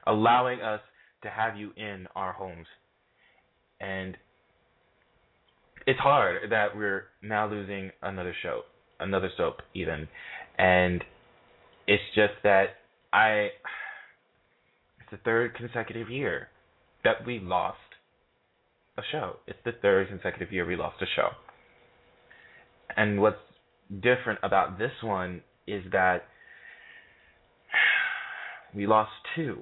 allowing 0.06 0.60
us 0.62 0.82
to 1.22 1.30
have 1.30 1.56
you 1.56 1.72
in 1.78 2.08
our 2.14 2.34
homes. 2.34 2.68
And 3.80 4.18
it's 5.88 6.00
hard 6.00 6.50
that 6.50 6.76
we're 6.76 7.06
now 7.22 7.50
losing 7.50 7.92
another 8.02 8.36
show, 8.44 8.62
another 9.00 9.30
soap 9.38 9.62
even, 9.74 10.10
and 10.58 11.02
it's 11.88 12.04
just 12.16 12.34
that 12.44 12.66
I. 13.14 13.50
It's 15.00 15.12
the 15.12 15.18
third 15.24 15.56
consecutive 15.56 16.10
year 16.10 16.50
that 17.04 17.26
we 17.26 17.40
lost 17.40 17.78
a 18.98 19.02
show. 19.12 19.38
It's 19.48 19.60
the 19.66 19.72
third 19.82 20.08
consecutive 20.10 20.52
year 20.52 20.66
we 20.66 20.76
lost 20.76 21.02
a 21.02 21.06
show. 21.16 21.30
And 22.96 23.22
what's 23.22 23.38
different 23.90 24.40
about 24.44 24.78
this 24.78 24.92
one 25.02 25.42
is 25.68 25.84
that 25.92 26.24
we 28.76 28.88
lost 28.88 29.12
two. 29.36 29.60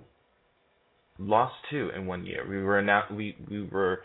Lost 1.18 1.54
two 1.70 1.90
in 1.96 2.06
one 2.06 2.26
year. 2.26 2.46
We 2.48 2.64
were 2.64 2.82
not 2.82 3.14
we 3.14 3.36
we 3.50 3.64
were 3.68 4.02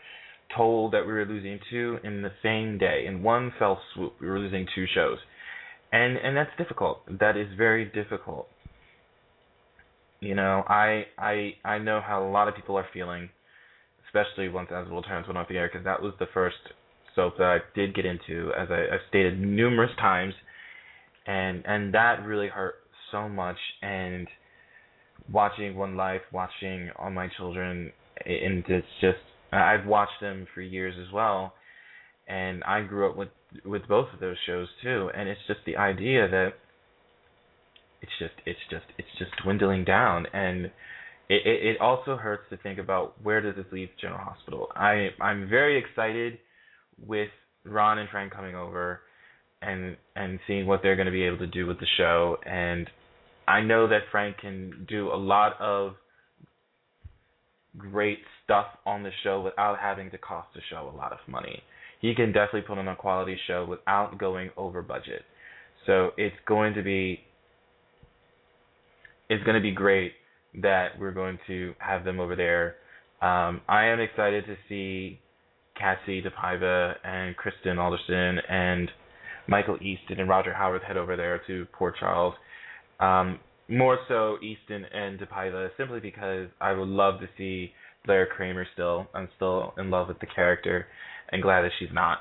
told 0.55 0.93
that 0.93 1.07
we 1.07 1.13
were 1.13 1.25
losing 1.25 1.59
two 1.71 1.99
in 2.05 2.23
the 2.23 2.31
same 2.43 2.79
day 2.79 3.05
in 3.07 3.23
one 3.23 3.53
fell 3.59 3.81
swoop. 3.95 4.15
We 4.21 4.29
were 4.29 4.39
losing 4.39 4.67
two 4.75 4.85
shows, 4.95 5.19
and 5.93 6.17
and 6.19 6.37
that's 6.37 6.51
difficult. 6.59 7.01
That 7.19 7.37
is 7.37 7.47
very 7.57 7.87
difficult. 7.87 8.49
You 10.21 10.35
know, 10.35 10.65
I 10.67 11.05
I 11.19 11.55
I 11.65 11.79
know 11.79 12.01
how 12.01 12.27
a 12.27 12.31
lot 12.31 12.49
of 12.49 12.57
people 12.57 12.77
are 12.77 12.87
feeling, 12.93 13.29
especially 14.07 14.49
once 14.49 14.71
As 14.73 14.89
World 14.89 15.07
Turns 15.07 15.27
went 15.27 15.39
off 15.39 15.49
the 15.49 15.59
air, 15.59 15.69
because 15.71 15.85
that 15.85 16.03
was 16.03 16.15
the 16.19 16.27
first 16.33 16.57
soap 17.15 17.35
that 17.39 17.47
I 17.47 17.59
did 17.75 17.95
get 17.95 18.05
into, 18.05 18.53
as 18.59 18.69
I, 18.71 18.95
I've 18.95 19.01
stated 19.09 19.39
numerous 19.39 19.91
times, 19.99 20.35
and 21.27 21.63
and 21.67 21.93
that 21.95 22.25
really 22.25 22.49
hurt 22.49 22.77
so 23.13 23.29
much. 23.29 23.59
And 23.83 24.27
watching 25.31 25.77
One 25.77 25.97
Life, 25.97 26.23
watching 26.33 26.91
all 26.99 27.11
my 27.11 27.29
children, 27.37 27.93
and 28.25 28.65
it's 28.69 28.87
just 29.01 29.19
I've 29.53 29.87
watched 29.87 30.21
them 30.21 30.47
for 30.55 30.61
years 30.63 30.95
as 30.99 31.13
well, 31.13 31.55
and 32.27 32.65
I 32.65 32.83
grew 32.83 33.11
up 33.11 33.17
with 33.17 33.29
with 33.65 33.87
both 33.89 34.09
of 34.15 34.21
those 34.21 34.37
shows 34.47 34.69
too. 34.83 35.11
And 35.15 35.29
it's 35.29 35.41
just 35.47 35.61
the 35.67 35.77
idea 35.77 36.29
that 36.29 36.55
it's 38.03 38.13
just 38.19 38.35
it's 38.45 38.59
just 38.71 38.85
it's 38.99 39.09
just 39.19 39.31
dwindling 39.43 39.85
down, 39.85 40.27
and 40.33 40.67
it 40.67 41.47
it, 41.47 41.67
it 41.67 41.81
also 41.81 42.17
hurts 42.17 42.45
to 42.51 42.57
think 42.57 42.79
about 42.79 43.23
where 43.23 43.41
does 43.41 43.57
this 43.57 43.67
leave 43.73 43.89
General 44.01 44.21
Hospital. 44.21 44.69
I 44.75 45.09
I'm 45.21 45.49
very 45.49 45.79
excited 45.79 46.39
with 47.05 47.29
Ron 47.65 47.99
and 47.99 48.09
Frank 48.09 48.33
coming 48.33 48.55
over 48.55 49.01
and 49.63 49.97
and 50.15 50.39
seeing 50.47 50.67
what 50.67 50.81
they're 50.83 50.97
going 50.97 51.07
to 51.07 51.13
be 51.13 51.25
able 51.25 51.39
to 51.39 51.47
do 51.47 51.67
with 51.67 51.79
the 51.79 51.87
show 51.97 52.37
and 52.45 52.89
I 53.49 53.61
know 53.63 53.89
that 53.89 54.01
Frank 54.11 54.39
can 54.39 54.87
do 54.89 55.13
a 55.13 55.17
lot 55.17 55.61
of 55.61 55.95
great 57.79 58.19
stuff 58.45 58.67
on 58.85 59.03
the 59.03 59.11
show 59.23 59.41
without 59.41 59.79
having 59.79 60.11
to 60.11 60.19
cost 60.19 60.49
the 60.55 60.61
show 60.71 60.91
a 60.93 60.97
lot 60.97 61.13
of 61.13 61.19
money. 61.29 61.63
He 62.01 62.15
can 62.15 62.33
definitely 62.33 62.63
put 62.63 62.79
on 62.79 62.89
a 62.89 62.97
quality 62.97 63.37
show 63.47 63.65
without 63.69 64.19
going 64.19 64.51
over 64.57 64.83
budget. 64.83 65.23
So 65.87 66.11
it's 66.17 66.37
going 66.47 66.75
to 66.75 66.83
be 66.83 67.21
it's 69.29 69.43
going 69.45 69.57
to 69.57 69.61
be 69.61 69.73
great 69.73 70.13
that 70.63 70.99
we're 70.99 71.13
going 71.13 71.39
to 71.47 71.75
have 71.79 72.05
them 72.05 72.21
over 72.21 72.37
there. 72.37 72.77
Um, 73.21 73.61
I 73.69 73.87
am 73.87 74.01
excited 74.01 74.45
to 74.47 74.57
see 74.69 75.21
Kassie 75.81 76.23
DePaiva 76.25 76.95
and 77.05 77.37
Kristen 77.37 77.79
Alderson 77.79 78.39
and 78.49 78.91
Michael 79.49 79.77
Easton 79.83 80.21
and 80.21 80.29
Roger 80.29 80.53
Howarth 80.53 80.83
head 80.83 80.97
over 80.97 81.17
there 81.17 81.41
to 81.47 81.67
Port 81.73 81.95
Charles. 81.99 82.35
Um, 83.01 83.39
more 83.69 83.99
so 84.09 84.37
Easton 84.43 84.85
and 84.93 85.19
DePaiva, 85.19 85.71
simply 85.77 86.01
because 86.01 86.49
I 86.61 86.73
would 86.73 86.89
love 86.89 87.21
to 87.21 87.29
see 87.37 87.73
Blair 88.05 88.27
Kramer 88.27 88.67
still. 88.73 89.07
I'm 89.15 89.29
still 89.37 89.75
in 89.79 89.91
love 89.91 90.09
with 90.09 90.21
the 90.21 90.27
character 90.27 90.87
and 91.31 91.43
glad 91.43 91.63
that 91.63 91.73
she's 91.79 91.89
not 91.93 92.19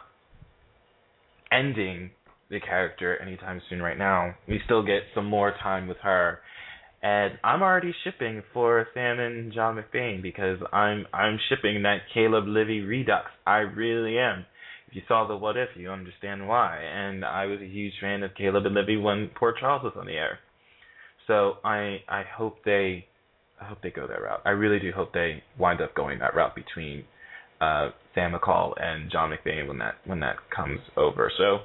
ending 1.51 2.11
the 2.49 2.59
character 2.59 3.17
anytime 3.21 3.61
soon 3.69 3.81
right 3.81 3.97
now. 3.97 4.35
We 4.47 4.59
still 4.65 4.83
get 4.83 5.03
some 5.13 5.25
more 5.25 5.53
time 5.61 5.87
with 5.87 5.97
her. 5.97 6.39
And 7.05 7.37
I'm 7.43 7.61
already 7.61 7.93
shipping 8.03 8.41
for 8.51 8.87
Sam 8.95 9.19
and 9.19 9.53
John 9.53 9.77
McBain 9.77 10.23
because 10.23 10.57
I'm 10.73 11.05
I'm 11.13 11.37
shipping 11.49 11.83
that 11.83 11.99
Caleb 12.11 12.45
Livvie 12.45 12.81
redux. 12.81 13.25
I 13.45 13.57
really 13.57 14.17
am. 14.17 14.43
If 14.87 14.95
you 14.95 15.03
saw 15.07 15.27
the 15.27 15.37
what 15.37 15.55
if, 15.55 15.69
you 15.75 15.91
understand 15.91 16.47
why. 16.47 16.79
And 16.81 17.23
I 17.23 17.45
was 17.45 17.59
a 17.61 17.67
huge 17.67 17.93
fan 18.01 18.23
of 18.23 18.31
Caleb 18.35 18.65
and 18.65 18.75
Livvie 18.75 18.99
when 18.99 19.29
Port 19.37 19.57
Charles 19.59 19.83
was 19.83 19.93
on 19.95 20.07
the 20.07 20.13
air. 20.13 20.39
So 21.27 21.57
I 21.63 21.97
I 22.09 22.23
hope 22.35 22.63
they 22.65 23.05
I 23.61 23.65
hope 23.65 23.83
they 23.83 23.91
go 23.91 24.07
that 24.07 24.19
route. 24.19 24.41
I 24.43 24.49
really 24.49 24.79
do 24.79 24.91
hope 24.91 25.13
they 25.13 25.43
wind 25.59 25.81
up 25.81 25.93
going 25.93 26.17
that 26.19 26.33
route 26.33 26.55
between 26.55 27.03
uh, 27.61 27.89
Sam 28.15 28.33
McCall 28.33 28.73
and 28.81 29.11
John 29.11 29.29
McBain 29.29 29.67
when 29.67 29.77
that 29.77 29.93
when 30.05 30.21
that 30.21 30.37
comes 30.49 30.79
over. 30.97 31.31
So 31.37 31.59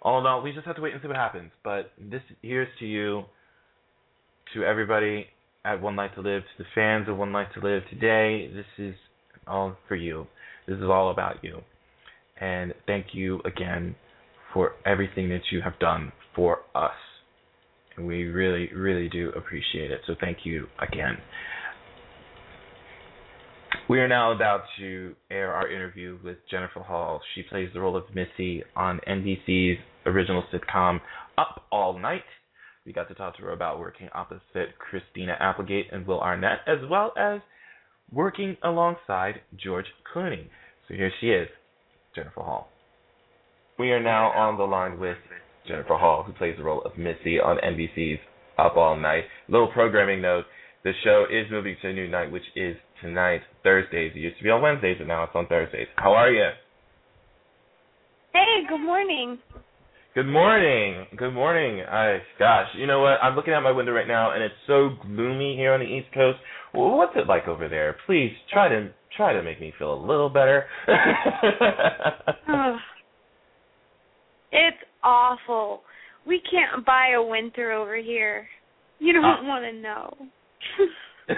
all 0.00 0.20
in 0.20 0.26
all, 0.26 0.42
we 0.42 0.52
just 0.52 0.66
have 0.66 0.76
to 0.76 0.82
wait 0.82 0.94
and 0.94 1.02
see 1.02 1.08
what 1.08 1.18
happens. 1.18 1.50
But 1.62 1.92
this 2.00 2.22
here's 2.40 2.68
to 2.78 2.86
you, 2.86 3.24
to 4.52 4.64
everybody 4.64 5.26
at 5.64 5.80
One 5.80 5.96
Life 5.96 6.10
to 6.16 6.20
Live, 6.20 6.42
to 6.42 6.62
the 6.62 6.68
fans 6.74 7.08
of 7.08 7.16
One 7.16 7.32
Life 7.32 7.48
to 7.54 7.60
Live 7.60 7.82
today. 7.88 8.50
This 8.52 8.66
is 8.78 8.94
all 9.46 9.76
for 9.88 9.96
you. 9.96 10.26
This 10.66 10.76
is 10.76 10.84
all 10.84 11.10
about 11.10 11.42
you. 11.42 11.60
And 12.40 12.74
thank 12.86 13.06
you 13.12 13.40
again 13.44 13.94
for 14.52 14.72
everything 14.84 15.28
that 15.30 15.42
you 15.50 15.60
have 15.62 15.78
done 15.78 16.12
for 16.34 16.58
us. 16.74 16.92
And 17.96 18.06
we 18.06 18.24
really, 18.24 18.72
really 18.74 19.08
do 19.08 19.30
appreciate 19.30 19.90
it. 19.90 20.00
So 20.06 20.14
thank 20.20 20.38
you 20.44 20.66
again. 20.80 21.16
We 23.88 24.00
are 24.00 24.08
now 24.08 24.32
about 24.32 24.62
to 24.78 25.14
air 25.30 25.52
our 25.52 25.70
interview 25.70 26.18
with 26.24 26.38
Jennifer 26.50 26.80
Hall. 26.80 27.20
She 27.34 27.42
plays 27.42 27.68
the 27.74 27.80
role 27.80 27.96
of 27.96 28.04
Missy 28.14 28.62
on 28.74 29.00
NBC's 29.06 29.78
original 30.06 30.42
sitcom 30.52 31.00
Up 31.36 31.64
All 31.70 31.98
Night. 31.98 32.22
We 32.86 32.92
got 32.92 33.08
to 33.08 33.14
talk 33.14 33.36
to 33.36 33.42
her 33.42 33.52
about 33.52 33.78
working 33.78 34.10
opposite 34.14 34.78
Christina 34.78 35.36
Applegate 35.40 35.86
and 35.90 36.06
Will 36.06 36.20
Arnett, 36.20 36.58
as 36.66 36.78
well 36.90 37.12
as 37.16 37.40
working 38.12 38.58
alongside 38.62 39.40
George 39.56 39.86
Clooney. 40.14 40.48
So 40.86 40.94
here 40.94 41.10
she 41.18 41.28
is, 41.28 41.48
Jennifer 42.14 42.42
Hall. 42.42 42.68
We 43.78 43.90
are 43.92 44.02
now 44.02 44.30
on 44.32 44.58
the 44.58 44.64
line 44.64 45.00
with 45.00 45.16
Jennifer 45.66 45.96
Hall, 45.96 46.24
who 46.24 46.34
plays 46.34 46.56
the 46.58 46.64
role 46.64 46.82
of 46.82 46.98
Missy 46.98 47.40
on 47.40 47.56
NBC's 47.56 48.20
Up 48.58 48.76
All 48.76 48.96
Night. 48.96 49.24
Little 49.48 49.72
programming 49.72 50.20
note 50.20 50.44
the 50.84 50.92
show 51.02 51.24
is 51.30 51.50
moving 51.50 51.76
to 51.80 51.88
a 51.88 51.92
new 51.94 52.06
night, 52.06 52.30
which 52.30 52.44
is 52.54 52.76
tonight, 53.00 53.40
Thursdays. 53.62 54.12
It 54.14 54.18
used 54.18 54.36
to 54.36 54.44
be 54.44 54.50
on 54.50 54.60
Wednesdays, 54.60 54.98
but 54.98 55.06
now 55.06 55.24
it's 55.24 55.32
on 55.34 55.46
Thursdays. 55.46 55.86
How 55.96 56.12
are 56.12 56.30
you? 56.30 56.50
Hey, 58.34 58.66
good 58.68 58.84
morning. 58.84 59.38
Good 60.14 60.28
morning. 60.28 61.06
Good 61.16 61.32
morning. 61.34 61.80
I 61.80 62.18
gosh, 62.38 62.68
you 62.76 62.86
know 62.86 63.00
what? 63.00 63.18
I'm 63.20 63.34
looking 63.34 63.52
out 63.52 63.64
my 63.64 63.72
window 63.72 63.90
right 63.90 64.06
now, 64.06 64.30
and 64.30 64.44
it's 64.44 64.54
so 64.64 64.90
gloomy 65.02 65.56
here 65.56 65.72
on 65.72 65.80
the 65.80 65.86
East 65.86 66.06
Coast. 66.14 66.38
Well, 66.72 66.96
what's 66.96 67.16
it 67.16 67.26
like 67.26 67.48
over 67.48 67.68
there? 67.68 67.96
Please 68.06 68.30
try 68.52 68.68
to 68.68 68.90
try 69.16 69.32
to 69.32 69.42
make 69.42 69.60
me 69.60 69.72
feel 69.76 69.92
a 69.92 70.00
little 70.00 70.28
better. 70.28 70.66
it's 74.52 74.76
awful. 75.02 75.80
We 76.24 76.40
can't 76.48 76.86
buy 76.86 77.14
a 77.16 77.22
winter 77.22 77.72
over 77.72 77.96
here. 77.96 78.46
You 79.00 79.14
don't 79.14 79.24
uh, 79.24 79.42
want 79.42 79.64
to 79.64 79.72
know. 79.72 80.14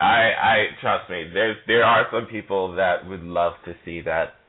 I 0.00 0.30
I 0.32 0.64
trust 0.80 1.10
me. 1.10 1.28
There's 1.34 1.58
there 1.66 1.84
are 1.84 2.06
some 2.10 2.24
people 2.24 2.74
that 2.76 3.06
would 3.06 3.22
love 3.22 3.52
to 3.66 3.74
see 3.84 4.00
that 4.00 4.39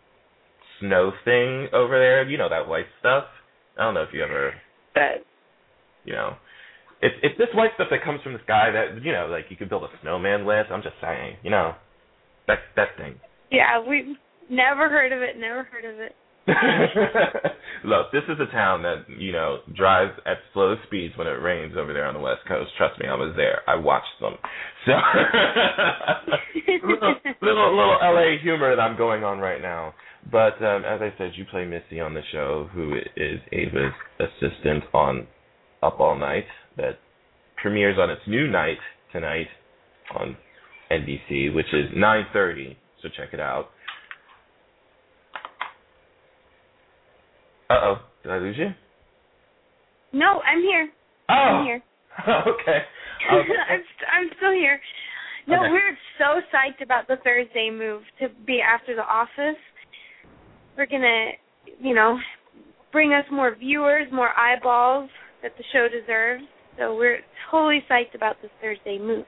snow 0.81 1.11
thing 1.23 1.69
over 1.71 1.97
there. 1.97 2.27
You 2.27 2.37
know 2.37 2.49
that 2.49 2.67
white 2.67 2.91
stuff. 2.99 3.25
I 3.79 3.83
don't 3.83 3.93
know 3.93 4.03
if 4.03 4.09
you 4.13 4.23
ever 4.23 4.53
that 4.95 5.23
you 6.03 6.13
know. 6.13 6.35
It's 7.01 7.15
it's 7.23 7.37
this 7.37 7.47
white 7.53 7.71
stuff 7.75 7.87
that 7.89 8.03
comes 8.03 8.21
from 8.21 8.33
the 8.33 8.39
sky 8.43 8.69
that 8.71 9.01
you 9.03 9.11
know, 9.11 9.27
like 9.31 9.45
you 9.49 9.57
could 9.57 9.69
build 9.69 9.83
a 9.83 9.87
snowman 10.01 10.45
with. 10.45 10.67
I'm 10.69 10.83
just 10.83 10.95
saying, 11.01 11.37
you 11.43 11.49
know. 11.49 11.73
That 12.47 12.59
that 12.75 12.89
thing. 12.97 13.15
Yeah, 13.51 13.81
we've 13.87 14.17
never 14.49 14.89
heard 14.89 15.11
of 15.11 15.21
it. 15.21 15.37
Never 15.37 15.63
heard 15.63 15.85
of 15.85 15.99
it. 15.99 16.15
Look, 17.83 18.11
this 18.11 18.23
is 18.27 18.37
a 18.39 18.51
town 18.51 18.81
that 18.83 19.05
you 19.17 19.31
know 19.31 19.59
drives 19.75 20.13
at 20.25 20.37
slow 20.53 20.75
speeds 20.87 21.15
when 21.17 21.27
it 21.27 21.31
rains 21.41 21.75
over 21.77 21.93
there 21.93 22.05
on 22.05 22.13
the 22.13 22.19
west 22.19 22.41
coast. 22.47 22.71
Trust 22.77 22.99
me, 22.99 23.07
I 23.07 23.13
was 23.15 23.33
there. 23.35 23.61
I 23.67 23.75
watched 23.75 24.19
them. 24.19 24.33
So 24.85 24.91
little, 26.87 27.15
little 27.41 27.75
little 27.75 27.97
LA 28.01 28.37
humor 28.41 28.75
that 28.75 28.81
I'm 28.81 28.97
going 28.97 29.23
on 29.23 29.39
right 29.39 29.61
now. 29.61 29.93
But 30.31 30.61
um, 30.63 30.83
as 30.85 31.01
I 31.01 31.13
said, 31.17 31.31
you 31.35 31.45
play 31.45 31.65
Missy 31.65 31.99
on 31.99 32.13
the 32.13 32.21
show, 32.31 32.69
who 32.73 32.95
is 33.15 33.39
Ava's 33.51 33.93
assistant 34.19 34.83
on 34.93 35.27
Up 35.81 35.99
All 35.99 36.17
Night, 36.17 36.45
that 36.77 36.99
premieres 37.61 37.97
on 37.99 38.09
its 38.09 38.21
new 38.27 38.47
night 38.47 38.77
tonight 39.11 39.47
on 40.15 40.35
NBC, 40.91 41.53
which 41.53 41.73
is 41.73 41.91
9:30. 41.95 42.75
So 43.01 43.09
check 43.15 43.29
it 43.33 43.39
out. 43.39 43.69
Uh 47.71 47.79
oh, 47.83 47.95
did 48.21 48.31
I 48.33 48.37
lose 48.39 48.57
you? 48.57 48.67
No, 50.11 50.41
I'm 50.41 50.59
here. 50.59 50.89
Oh, 51.29 51.33
I'm 51.33 51.65
here. 51.65 51.81
okay. 52.27 52.79
I'm 53.29 53.45
st- 53.45 54.09
I'm 54.11 54.29
still 54.35 54.51
here. 54.51 54.81
No, 55.47 55.55
Okay. 55.61 55.71
we're 55.71 55.97
so 56.17 56.41
psyched 56.51 56.83
about 56.83 57.07
the 57.07 57.15
Thursday 57.23 57.69
move 57.71 58.01
to 58.19 58.27
be 58.45 58.59
after 58.61 58.93
the 58.93 59.03
office. 59.03 59.59
We're 60.77 60.85
gonna, 60.85 61.31
you 61.79 61.95
know, 61.95 62.19
bring 62.91 63.13
us 63.13 63.23
more 63.31 63.55
viewers, 63.55 64.07
more 64.11 64.37
eyeballs 64.37 65.09
that 65.41 65.53
the 65.57 65.63
show 65.71 65.87
deserves. 65.87 66.43
So 66.77 66.95
we're 66.95 67.19
totally 67.49 67.85
psyched 67.89 68.15
about 68.15 68.35
this 68.41 68.51
Thursday 68.61 68.99
move. 68.99 69.25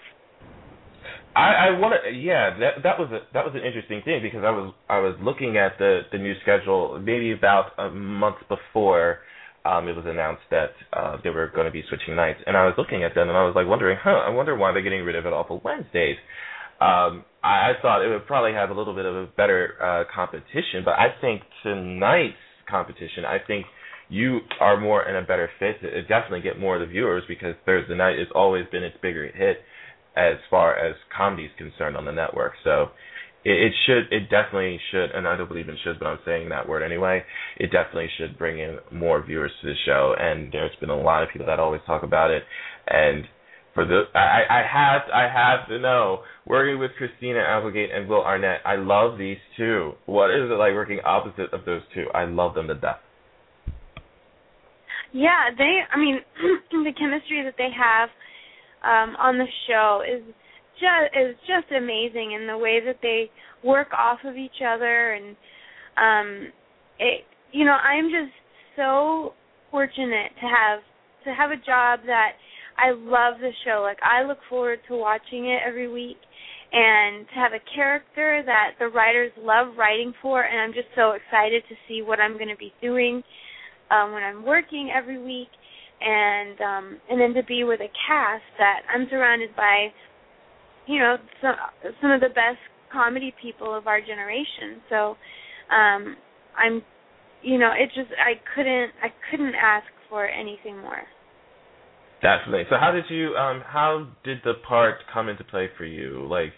I, 1.35 1.69
I 1.73 1.79
want 1.79 1.95
to, 2.03 2.11
yeah, 2.11 2.57
that 2.59 2.83
that 2.83 2.99
was 2.99 3.09
a 3.11 3.21
that 3.33 3.43
was 3.43 3.53
an 3.55 3.61
interesting 3.65 4.01
thing 4.05 4.21
because 4.21 4.43
I 4.43 4.51
was 4.51 4.73
I 4.89 4.99
was 4.99 5.15
looking 5.21 5.57
at 5.57 5.77
the 5.79 6.01
the 6.11 6.17
new 6.17 6.33
schedule 6.41 6.99
maybe 7.03 7.31
about 7.31 7.71
a 7.77 7.89
month 7.89 8.37
before 8.47 9.19
um 9.65 9.87
it 9.87 9.95
was 9.95 10.05
announced 10.05 10.43
that 10.51 10.71
uh 10.93 11.17
they 11.23 11.31
were 11.31 11.51
going 11.53 11.65
to 11.65 11.71
be 11.71 11.83
switching 11.89 12.15
nights, 12.15 12.39
and 12.45 12.55
I 12.55 12.65
was 12.65 12.75
looking 12.77 13.03
at 13.03 13.15
them 13.15 13.29
and 13.29 13.37
I 13.37 13.43
was 13.45 13.55
like 13.55 13.67
wondering, 13.67 13.97
huh, 14.01 14.11
I 14.11 14.29
wonder 14.29 14.55
why 14.55 14.71
they're 14.71 14.83
getting 14.83 15.03
rid 15.03 15.15
of 15.15 15.25
it 15.25 15.33
off 15.33 15.47
of 15.49 15.63
Wednesdays. 15.63 16.17
Um, 16.79 17.23
I, 17.43 17.71
I 17.71 17.73
thought 17.81 18.03
it 18.05 18.09
would 18.09 18.27
probably 18.27 18.53
have 18.53 18.69
a 18.69 18.73
little 18.73 18.93
bit 18.93 19.05
of 19.05 19.15
a 19.15 19.25
better 19.25 19.73
uh 19.81 20.03
competition, 20.13 20.85
but 20.85 20.93
I 20.93 21.07
think 21.19 21.41
tonight's 21.63 22.35
competition, 22.69 23.25
I 23.25 23.37
think 23.45 23.65
you 24.09 24.41
are 24.59 24.79
more 24.79 25.07
in 25.09 25.15
a 25.15 25.25
better 25.25 25.49
fit 25.57 25.81
to 25.81 26.01
definitely 26.03 26.41
get 26.41 26.59
more 26.59 26.75
of 26.75 26.81
the 26.81 26.87
viewers 26.87 27.23
because 27.27 27.55
Thursday 27.65 27.95
night 27.95 28.19
has 28.19 28.27
always 28.35 28.65
been 28.71 28.83
its 28.83 28.97
bigger 29.01 29.25
hit 29.33 29.57
as 30.15 30.37
far 30.49 30.77
as 30.77 30.95
comedy 31.15 31.45
is 31.45 31.51
concerned 31.57 31.97
on 31.97 32.05
the 32.05 32.11
network. 32.11 32.53
So 32.63 32.87
it, 33.43 33.51
it 33.51 33.73
should, 33.85 34.11
it 34.11 34.29
definitely 34.29 34.79
should, 34.91 35.11
and 35.11 35.27
I 35.27 35.35
don't 35.35 35.47
believe 35.47 35.69
in 35.69 35.77
should, 35.83 35.99
but 35.99 36.07
I'm 36.07 36.19
saying 36.25 36.49
that 36.49 36.67
word 36.67 36.83
anyway. 36.83 37.23
It 37.57 37.71
definitely 37.71 38.09
should 38.17 38.37
bring 38.37 38.59
in 38.59 38.77
more 38.91 39.25
viewers 39.25 39.51
to 39.61 39.67
the 39.67 39.75
show, 39.85 40.15
and 40.17 40.51
there's 40.51 40.75
been 40.79 40.89
a 40.89 40.99
lot 40.99 41.23
of 41.23 41.29
people 41.29 41.47
that 41.47 41.59
always 41.59 41.81
talk 41.85 42.03
about 42.03 42.31
it. 42.31 42.43
And 42.87 43.25
for 43.73 43.85
the, 43.85 44.03
I, 44.13 44.43
I 44.49 44.63
have, 44.71 45.01
I 45.13 45.23
have 45.23 45.67
to 45.69 45.79
know 45.79 46.19
working 46.45 46.79
with 46.79 46.91
Christina 46.97 47.39
Applegate 47.39 47.89
and 47.91 48.07
Will 48.07 48.23
Arnett. 48.23 48.59
I 48.65 48.75
love 48.75 49.17
these 49.17 49.37
two. 49.57 49.93
What 50.05 50.29
is 50.29 50.49
it 50.49 50.53
like 50.53 50.73
working 50.73 50.99
opposite 51.03 51.53
of 51.53 51.65
those 51.65 51.81
two? 51.93 52.05
I 52.13 52.25
love 52.25 52.53
them 52.53 52.67
to 52.67 52.75
death. 52.75 52.99
Yeah, 55.11 55.49
they. 55.57 55.81
I 55.91 55.97
mean, 55.97 56.19
the 56.71 56.93
chemistry 56.97 57.43
that 57.43 57.53
they 57.57 57.69
have 57.75 58.09
um, 58.83 59.15
on 59.17 59.37
the 59.37 59.47
show 59.67 60.01
is 60.03 60.23
just 60.75 61.15
is 61.15 61.35
just 61.47 61.71
amazing, 61.71 62.35
and 62.39 62.47
the 62.49 62.57
way 62.57 62.79
that 62.85 62.97
they 63.01 63.29
work 63.63 63.87
off 63.97 64.19
of 64.25 64.35
each 64.35 64.61
other, 64.65 65.13
and 65.13 65.35
um, 65.97 66.51
it. 66.99 67.25
You 67.51 67.65
know, 67.65 67.73
I'm 67.73 68.05
just 68.05 68.33
so 68.75 69.33
fortunate 69.69 70.31
to 70.41 70.47
have 70.47 70.79
to 71.25 71.33
have 71.33 71.51
a 71.51 71.57
job 71.57 71.99
that 72.07 72.33
I 72.77 72.91
love 72.91 73.39
the 73.39 73.51
show. 73.65 73.81
Like 73.83 73.99
I 74.03 74.23
look 74.23 74.39
forward 74.49 74.79
to 74.87 74.95
watching 74.95 75.47
it 75.49 75.59
every 75.65 75.87
week 75.87 76.17
and 76.71 77.27
to 77.27 77.33
have 77.35 77.53
a 77.53 77.61
character 77.75 78.41
that 78.45 78.71
the 78.79 78.87
writers 78.87 79.31
love 79.37 79.77
writing 79.77 80.13
for 80.21 80.43
and 80.43 80.59
I'm 80.59 80.73
just 80.73 80.87
so 80.95 81.11
excited 81.11 81.63
to 81.69 81.75
see 81.87 82.01
what 82.01 82.19
I'm 82.19 82.33
going 82.33 82.49
to 82.49 82.57
be 82.57 82.73
doing 82.81 83.21
um 83.91 84.11
when 84.11 84.23
I'm 84.23 84.43
working 84.43 84.91
every 84.93 85.21
week 85.23 85.49
and 86.03 86.61
um 86.61 86.99
and 87.09 87.21
then 87.21 87.33
to 87.33 87.43
be 87.47 87.63
with 87.63 87.79
a 87.79 87.91
cast 88.07 88.43
that 88.57 88.81
I'm 88.93 89.07
surrounded 89.09 89.55
by 89.55 89.87
you 90.87 90.99
know 90.99 91.17
some 91.41 91.55
some 92.01 92.11
of 92.11 92.21
the 92.21 92.29
best 92.29 92.59
comedy 92.91 93.33
people 93.41 93.75
of 93.75 93.87
our 93.87 94.01
generation. 94.01 94.81
So 94.89 95.15
um 95.73 96.15
I'm 96.57 96.83
you 97.43 97.59
know, 97.59 97.71
it 97.77 97.87
just 97.93 98.09
I 98.17 98.33
couldn't 98.55 98.91
I 99.03 99.07
couldn't 99.29 99.53
ask 99.55 99.85
for 100.09 100.27
anything 100.27 100.77
more. 100.77 101.03
Definitely. 102.21 102.63
So 102.69 102.77
how 102.79 102.91
did 102.91 103.05
you 103.09 103.35
um 103.35 103.61
how 103.65 104.07
did 104.23 104.39
the 104.43 104.53
part 104.67 104.95
come 105.13 105.29
into 105.29 105.43
play 105.43 105.69
for 105.77 105.85
you? 105.85 106.25
Like 106.29 106.53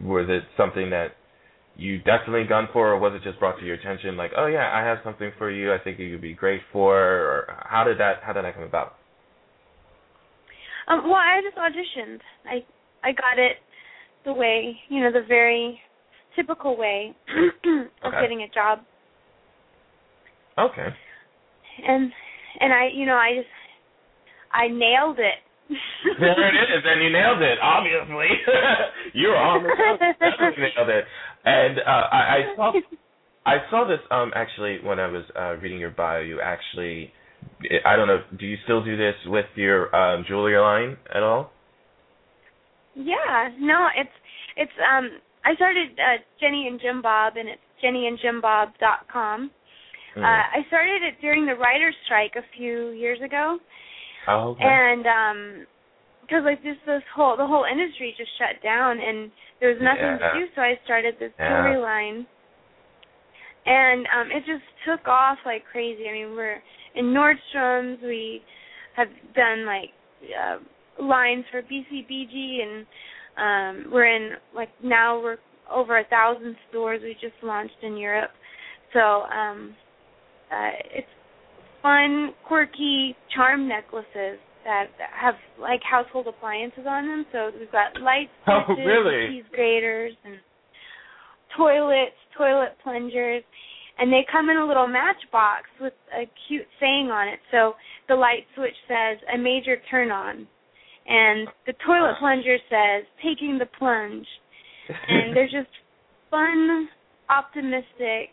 was 0.00 0.26
it 0.28 0.44
something 0.56 0.90
that 0.90 1.08
you 1.76 1.98
definitely 1.98 2.44
gone 2.44 2.68
for 2.72 2.92
or 2.92 2.98
was 2.98 3.12
it 3.14 3.22
just 3.22 3.38
brought 3.38 3.58
to 3.58 3.64
your 3.64 3.74
attention 3.76 4.16
like, 4.16 4.32
"Oh 4.36 4.46
yeah, 4.46 4.70
I 4.72 4.84
have 4.84 4.98
something 5.04 5.32
for 5.38 5.50
you. 5.50 5.72
I 5.72 5.78
think 5.78 5.98
it 5.98 6.10
would 6.12 6.20
be 6.20 6.34
great 6.34 6.60
for." 6.72 6.96
Or 6.96 7.56
how 7.64 7.84
did 7.84 7.98
that 7.98 8.22
how 8.22 8.32
did 8.32 8.44
that 8.44 8.54
come 8.54 8.64
about? 8.64 8.94
Um 10.88 11.04
well, 11.04 11.14
I 11.14 11.40
just 11.42 11.56
auditioned. 11.56 12.20
I 12.46 12.64
I 13.02 13.12
got 13.12 13.38
it 13.38 13.56
the 14.24 14.32
way, 14.32 14.76
you 14.88 15.00
know, 15.00 15.12
the 15.12 15.26
very 15.26 15.80
typical 16.36 16.76
way 16.76 17.14
of 17.28 17.86
Okay. 18.04 18.20
getting 18.20 18.42
a 18.42 18.48
job. 18.48 18.80
Okay. 20.58 20.88
And 21.86 22.12
and 22.60 22.72
I, 22.72 22.88
you 22.92 23.06
know, 23.06 23.16
I 23.16 23.34
just 23.36 23.48
I 24.52 24.68
nailed 24.68 25.18
it. 25.18 25.40
there 26.20 26.48
it 26.48 26.68
is, 26.76 26.84
and 26.84 27.02
you 27.02 27.10
nailed 27.10 27.40
it. 27.40 27.58
Obviously, 27.62 28.28
you're 29.14 29.36
on 29.36 29.62
the 29.62 29.70
nailed 30.58 30.90
it. 30.90 31.04
And 31.44 31.78
uh, 31.78 31.82
I, 31.90 32.18
I 32.18 32.40
saw, 32.56 32.72
I 33.44 33.56
saw 33.70 33.88
this 33.88 33.98
um 34.10 34.30
actually 34.34 34.78
when 34.82 34.98
I 34.98 35.08
was 35.08 35.24
uh 35.38 35.56
reading 35.60 35.78
your 35.78 35.90
bio. 35.90 36.20
You 36.20 36.40
actually, 36.40 37.12
I 37.84 37.96
don't 37.96 38.08
know, 38.08 38.22
do 38.38 38.46
you 38.46 38.56
still 38.64 38.84
do 38.84 38.96
this 38.96 39.14
with 39.26 39.46
your 39.56 39.94
um 39.94 40.24
jewelry 40.26 40.58
line 40.58 40.96
at 41.14 41.22
all? 41.22 41.50
Yeah, 42.94 43.48
no, 43.58 43.88
it's 43.96 44.10
it's 44.56 44.72
um 44.80 45.10
I 45.44 45.54
started 45.56 45.88
uh 45.92 46.22
Jenny 46.40 46.68
and 46.68 46.80
Jim 46.80 47.02
Bob 47.02 47.34
and 47.36 47.48
it's 47.48 47.60
jennyandjimbob.com. 47.82 49.50
Mm. 50.16 50.22
Uh 50.22 50.24
I 50.24 50.66
started 50.68 51.02
it 51.02 51.20
during 51.20 51.46
the 51.46 51.54
writer's 51.54 51.96
strike 52.04 52.32
a 52.36 52.44
few 52.56 52.90
years 52.90 53.18
ago 53.24 53.58
oh, 54.28 54.50
okay. 54.50 54.62
and 54.62 55.06
um 55.06 55.66
because 56.22 56.42
like 56.44 56.62
this 56.62 56.76
this 56.86 57.02
whole 57.14 57.36
the 57.36 57.46
whole 57.46 57.64
industry 57.70 58.14
just 58.16 58.30
shut 58.38 58.62
down 58.62 58.98
and 59.00 59.30
there 59.60 59.70
was 59.70 59.78
nothing 59.82 60.16
Yeah. 60.18 60.32
to 60.32 60.40
do 60.40 60.46
so 60.54 60.62
I 60.62 60.78
started 60.84 61.18
this 61.18 61.32
Yeah. 61.38 61.48
jewelry 61.48 61.76
line. 61.78 62.26
And 63.66 64.06
um 64.14 64.30
it 64.30 64.44
just 64.46 64.64
took 64.86 65.06
off 65.06 65.38
like 65.44 65.64
crazy. 65.70 66.08
I 66.08 66.12
mean, 66.12 66.34
we're 66.34 66.62
in 66.94 67.06
Nordstrom's, 67.12 68.02
we 68.02 68.42
have 68.96 69.08
done 69.34 69.66
like 69.66 69.90
uh 70.38 70.58
lines 71.02 71.44
for 71.50 71.62
BCBG 71.62 72.62
and 72.62 72.86
um 73.36 73.92
we're 73.92 74.06
in 74.06 74.32
like 74.54 74.70
now 74.82 75.20
we're 75.20 75.38
over 75.70 75.98
a 75.98 76.04
thousand 76.04 76.56
stores 76.70 77.00
we 77.02 77.14
just 77.14 77.34
launched 77.42 77.82
in 77.82 77.96
Europe. 77.96 78.30
So 78.92 79.22
um 79.22 79.74
uh 80.50 80.70
it's 80.94 81.06
fun, 81.82 82.32
quirky 82.46 83.16
charm 83.34 83.66
necklaces 83.68 84.38
that 84.64 84.86
have 85.20 85.34
like 85.60 85.80
household 85.88 86.26
appliances 86.28 86.84
on 86.88 87.06
them. 87.06 87.26
So 87.32 87.50
we've 87.58 87.72
got 87.72 88.00
light 88.00 88.30
Oh, 88.46 88.62
really? 88.78 89.28
cheese 89.28 89.44
graters 89.52 90.12
and 90.24 90.36
toilets, 91.56 92.16
toilet 92.36 92.76
plungers, 92.82 93.42
and 93.98 94.12
they 94.12 94.24
come 94.30 94.48
in 94.50 94.56
a 94.56 94.66
little 94.66 94.86
matchbox 94.86 95.64
with 95.80 95.92
a 96.16 96.24
cute 96.48 96.66
saying 96.80 97.10
on 97.10 97.28
it. 97.28 97.38
So 97.50 97.74
the 98.08 98.14
light 98.14 98.46
switch 98.54 98.74
says 98.88 99.18
a 99.32 99.38
major 99.38 99.76
turn 99.90 100.10
on, 100.10 100.46
and 101.06 101.48
the 101.66 101.74
toilet 101.84 102.14
plunger 102.18 102.56
says 102.70 103.04
taking 103.22 103.58
the 103.58 103.66
plunge. 103.78 104.26
And 105.08 105.36
they're 105.36 105.46
just 105.62 105.70
fun, 106.30 106.88
optimistic, 107.28 108.30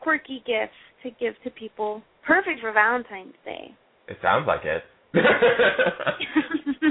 quirky 0.00 0.42
gifts 0.46 0.78
to 1.02 1.10
give 1.18 1.34
to 1.44 1.50
people. 1.50 2.02
Perfect 2.26 2.60
for 2.60 2.72
Valentine's 2.72 3.34
Day. 3.44 3.74
It 4.08 4.16
sounds 4.22 4.46
like 4.46 4.64
it. 4.64 4.82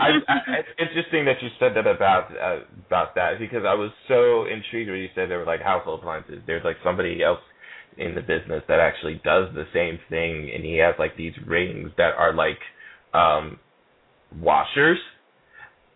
I, 0.02 0.10
I, 0.28 0.38
it's 0.60 0.70
interesting 0.80 1.26
that 1.26 1.42
you 1.42 1.50
said 1.60 1.74
that 1.76 1.88
about 1.88 2.32
uh, 2.32 2.60
about 2.88 3.16
that 3.16 3.40
because 3.40 3.64
I 3.66 3.74
was 3.74 3.92
so 4.08 4.46
intrigued 4.46 4.90
when 4.90 5.00
you 5.00 5.10
said 5.16 5.30
there 5.30 5.40
were 5.40 5.46
like 5.46 5.62
household 5.62 6.02
appliances. 6.02 6.42
There's 6.46 6.64
like 6.64 6.78
somebody 6.84 7.24
else 7.24 7.40
in 7.98 8.16
the 8.16 8.22
business 8.22 8.64
that 8.68 8.80
actually 8.80 9.16
does 9.24 9.54
the 9.54 9.66
same 9.74 10.00
thing, 10.10 10.52
and 10.54 10.64
he 10.64 10.78
has 10.78 10.96
like 11.00 11.18
these 11.18 11.34
rings 11.46 11.92
that 11.98 12.14
are 12.18 12.34
like 12.34 12.60
um 13.14 13.60
washers, 14.40 15.00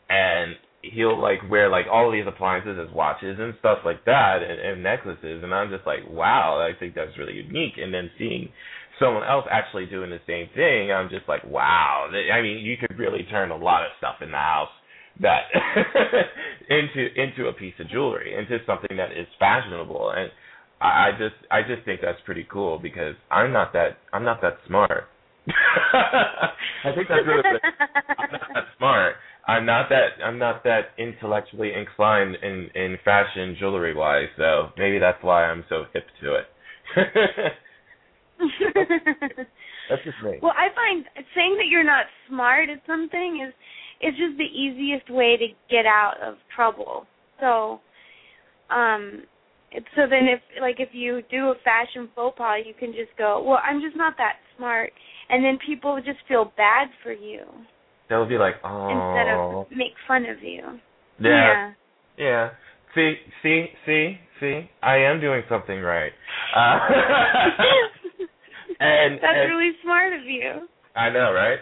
and 0.10 0.56
he'll 0.94 1.20
like 1.20 1.40
wear 1.50 1.70
like 1.70 1.86
all 1.92 2.12
these 2.12 2.26
appliances 2.28 2.78
as 2.80 2.94
watches 2.94 3.38
and 3.40 3.54
stuff 3.60 3.80
like 3.86 4.06
that 4.06 4.40
and, 4.42 4.60
and 4.60 4.84
necklaces 4.84 5.44
and 5.44 5.54
I'm 5.54 5.70
just 5.70 5.86
like 5.86 6.02
wow 6.10 6.60
I 6.60 6.78
think 6.78 6.96
that's 6.96 7.18
really 7.18 7.34
unique 7.34 7.74
and 7.78 7.94
then 7.94 8.10
seeing 8.18 8.50
someone 9.00 9.24
else 9.24 9.46
actually 9.52 9.86
doing 9.86 10.10
the 10.10 10.22
same 10.28 10.48
thing 10.56 10.92
I'm 10.92 11.10
just 11.10 11.28
like 11.28 11.44
wow. 11.46 12.10
I 12.12 12.42
mean 12.42 12.60
you 12.60 12.78
could 12.78 12.98
really 12.98 13.24
turn 13.30 13.52
a 13.52 13.58
lot 13.58 13.84
of 13.84 13.92
stuff 13.98 14.16
in 14.22 14.32
the 14.32 14.38
house 14.38 14.70
that 15.22 15.44
into 16.70 17.08
into 17.16 17.48
a 17.48 17.54
piece 17.54 17.74
of 17.80 17.90
jewelry 17.90 18.36
into 18.38 18.58
something 18.66 18.98
that 18.98 19.12
is 19.12 19.28
fashionable. 19.40 20.12
And 20.16 20.30
I, 20.82 20.86
I 20.86 21.12
just 21.12 21.36
I 21.52 21.62
just 21.62 21.86
think 21.86 22.02
that's 22.02 22.20
pretty 22.26 22.46
cool 22.52 22.80
because 22.80 23.16
I'm 23.32 23.54
not 23.54 23.74
that 23.74 23.98
I'm 24.14 24.24
not 24.24 24.42
that 24.42 24.58
smart. 24.68 25.06
I 25.48 26.92
think 26.96 27.08
that's 27.08 27.26
really 27.26 27.44
I'm 28.18 28.32
not 28.32 28.42
that 28.54 28.64
smart. 28.78 29.16
I'm 29.48 29.66
not 29.66 29.90
that 29.90 30.24
I'm 30.24 30.40
not 30.40 30.64
that 30.64 30.92
intellectually 30.98 31.72
inclined 31.74 32.36
in 32.42 32.70
in 32.76 32.98
fashion 33.06 33.56
jewelry 33.60 33.96
wise, 33.96 34.28
so 34.38 34.70
maybe 34.78 35.00
that's 35.00 35.24
why 35.24 35.46
I'm 35.46 35.64
so 35.70 35.84
hip 35.94 36.06
to 36.22 36.36
it. 36.36 36.46
that's 39.90 40.04
just 40.04 40.18
me. 40.24 40.40
Well, 40.42 40.54
I 40.56 40.74
find 40.76 41.06
saying 41.36 41.56
that 41.58 41.68
you're 41.70 41.84
not 41.84 42.06
smart 42.28 42.70
at 42.70 42.82
something 42.86 43.46
is 43.48 43.54
is 44.02 44.14
just 44.18 44.38
the 44.38 44.44
easiest 44.44 45.10
way 45.10 45.38
to 45.38 45.48
get 45.70 45.86
out 45.86 46.16
of 46.22 46.36
trouble. 46.54 47.06
So, 47.40 47.80
um, 48.70 49.24
so 49.96 50.04
then 50.10 50.28
if 50.28 50.42
like 50.62 50.80
if 50.80 50.90
you 50.92 51.22
do 51.32 51.50
a 51.50 51.56
fashion 51.64 52.10
faux 52.16 52.38
pas, 52.38 52.60
you 52.66 52.74
can 52.78 52.92
just 52.92 53.18
go, 53.18 53.44
well, 53.46 53.60
I'm 53.64 53.82
just 53.82 53.96
not 53.96 54.16
that 54.18 54.36
smart, 54.58 54.92
and 55.30 55.44
then 55.44 55.58
people 55.66 55.98
just 55.98 56.20
feel 56.28 56.52
bad 56.58 56.90
for 57.04 57.14
you. 57.14 57.44
They'll 58.10 58.28
be 58.28 58.38
like, 58.38 58.56
oh. 58.64 58.90
Instead 58.90 59.34
of 59.34 59.78
make 59.78 59.94
fun 60.08 60.26
of 60.26 60.44
you. 60.44 60.80
Yeah. 61.20 61.30
Yeah. 61.30 61.74
yeah. 62.18 62.50
See, 62.94 63.16
see, 63.44 63.66
see, 63.86 64.18
see. 64.40 64.70
I 64.82 64.98
am 64.98 65.20
doing 65.20 65.44
something 65.50 65.82
right. 65.82 66.12
Uh, 66.56 66.80
and 68.80 69.16
that's 69.16 69.38
and, 69.38 69.52
really 69.52 69.72
smart 69.84 70.14
of 70.14 70.26
you. 70.26 70.68
I 70.96 71.10
know, 71.10 71.32
right? 71.32 71.60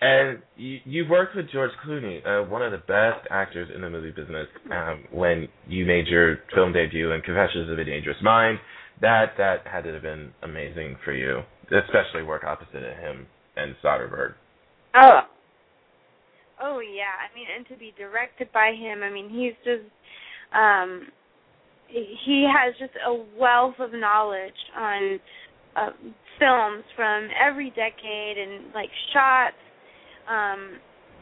And 0.00 0.42
you, 0.56 0.78
you've 0.84 1.08
worked 1.08 1.34
with 1.34 1.50
George 1.50 1.70
Clooney, 1.86 2.20
uh, 2.26 2.48
one 2.48 2.62
of 2.62 2.70
the 2.70 2.78
best 2.78 3.26
actors 3.30 3.70
in 3.74 3.80
the 3.80 3.88
movie 3.88 4.10
business. 4.10 4.46
Um, 4.70 5.04
when 5.10 5.48
you 5.66 5.86
made 5.86 6.06
your 6.06 6.38
film 6.54 6.72
debut 6.72 7.12
in 7.12 7.22
Confessions 7.22 7.70
of 7.70 7.78
a 7.78 7.84
Dangerous 7.84 8.18
Mind, 8.22 8.58
that 9.00 9.32
that 9.38 9.66
had 9.66 9.84
to 9.84 9.92
have 9.92 10.02
been 10.02 10.32
amazing 10.42 10.96
for 11.04 11.12
you, 11.12 11.40
especially 11.64 12.22
work 12.22 12.44
opposite 12.44 12.82
of 12.82 12.96
him 12.98 13.26
and 13.56 13.74
Soderbergh. 13.82 14.34
Oh, 14.94 15.20
Oh 16.60 16.80
yeah, 16.80 17.12
I 17.20 17.34
mean, 17.34 17.46
and 17.54 17.66
to 17.68 17.76
be 17.76 17.92
directed 17.98 18.50
by 18.52 18.72
him, 18.72 19.02
I 19.02 19.10
mean, 19.10 19.28
he's 19.28 19.54
just 19.64 19.88
um 20.54 21.08
he 21.88 22.48
has 22.50 22.74
just 22.78 22.92
a 23.06 23.14
wealth 23.38 23.76
of 23.78 23.92
knowledge 23.92 24.58
on 24.76 25.20
uh, 25.76 25.90
films 26.38 26.84
from 26.94 27.28
every 27.40 27.70
decade 27.70 28.38
and 28.38 28.72
like 28.74 28.90
shots. 29.12 29.56
Um 30.28 30.78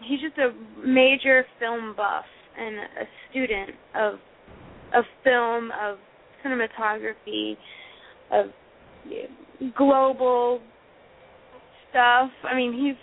he's 0.07 0.21
just 0.21 0.39
a 0.39 0.53
major 0.87 1.45
film 1.59 1.95
buff 1.97 2.25
and 2.59 2.77
a 2.77 3.07
student 3.31 3.71
of 3.95 4.15
of 4.95 5.05
film, 5.25 5.71
of 5.81 5.99
cinematography, 6.45 7.57
of 8.31 8.47
global 9.77 10.61
stuff. 11.91 12.31
I 12.45 12.55
mean, 12.55 12.73
he's 12.73 12.97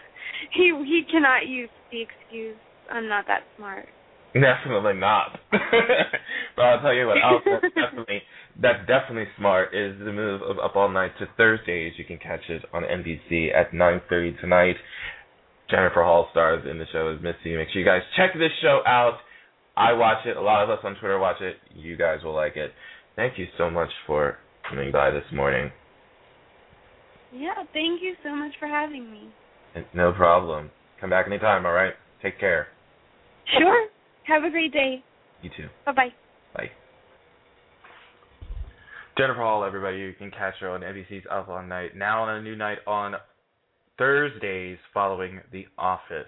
he 0.54 0.72
he 0.84 1.02
cannot 1.10 1.46
use 1.46 1.70
the 1.90 2.02
excuse 2.02 2.56
I'm 2.90 3.08
not 3.08 3.26
that 3.26 3.42
smart. 3.56 3.86
Definitely 4.34 4.94
not. 4.94 5.38
but 5.50 6.62
I'll 6.62 6.80
tell 6.80 6.94
you 6.94 7.06
what 7.06 7.16
else 7.22 7.42
that's 7.44 7.74
definitely 7.74 8.22
that's 8.60 8.80
definitely 8.86 9.26
smart 9.36 9.74
is 9.74 9.98
the 9.98 10.12
move 10.12 10.42
of 10.42 10.58
Up 10.58 10.76
All 10.76 10.88
Night 10.88 11.12
to 11.18 11.28
Thursdays. 11.36 11.94
You 11.96 12.04
can 12.04 12.18
catch 12.18 12.48
it 12.48 12.64
on 12.72 12.82
NBC 12.82 13.54
at 13.54 13.72
9:30 13.72 14.40
tonight. 14.40 14.76
Jennifer 15.68 16.02
Hall 16.02 16.28
stars 16.30 16.64
in 16.68 16.78
the 16.78 16.86
show 16.92 17.08
as 17.08 17.20
Missy. 17.20 17.56
Make 17.56 17.70
sure 17.70 17.80
you 17.80 17.84
guys 17.84 18.02
check 18.16 18.32
this 18.34 18.52
show 18.62 18.82
out. 18.86 19.18
I 19.76 19.92
watch 19.92 20.24
it. 20.24 20.36
A 20.36 20.40
lot 20.40 20.62
of 20.62 20.70
us 20.70 20.78
on 20.84 20.94
Twitter 20.96 21.18
watch 21.18 21.40
it. 21.40 21.56
You 21.74 21.96
guys 21.96 22.22
will 22.22 22.34
like 22.34 22.56
it. 22.56 22.72
Thank 23.16 23.38
you 23.38 23.46
so 23.58 23.68
much 23.68 23.90
for 24.06 24.38
coming 24.68 24.92
by 24.92 25.10
this 25.10 25.24
morning. 25.32 25.70
Yeah, 27.32 27.54
thank 27.72 28.00
you 28.00 28.14
so 28.22 28.34
much 28.34 28.52
for 28.58 28.68
having 28.68 29.10
me. 29.10 29.28
No 29.92 30.12
problem. 30.12 30.70
Come 31.00 31.10
back 31.10 31.26
anytime, 31.26 31.66
all 31.66 31.72
right? 31.72 31.92
Take 32.22 32.40
care. 32.40 32.68
Sure. 33.58 33.88
Have 34.26 34.44
a 34.44 34.50
great 34.50 34.72
day. 34.72 35.04
You 35.42 35.50
too. 35.54 35.68
Bye-bye. 35.84 36.08
Bye. 36.54 36.70
Jennifer 39.16 39.40
Hall, 39.40 39.64
everybody. 39.64 39.96
You 39.96 40.12
can 40.12 40.30
catch 40.30 40.54
her 40.60 40.68
on 40.68 40.82
NBC's 40.82 41.24
Up 41.30 41.48
All 41.48 41.62
Night. 41.62 41.96
Now 41.96 42.24
on 42.24 42.36
a 42.36 42.42
new 42.42 42.54
night 42.54 42.78
on 42.86 43.14
Thursdays 43.96 44.76
following 44.92 45.40
The 45.52 45.64
Office. 45.78 46.26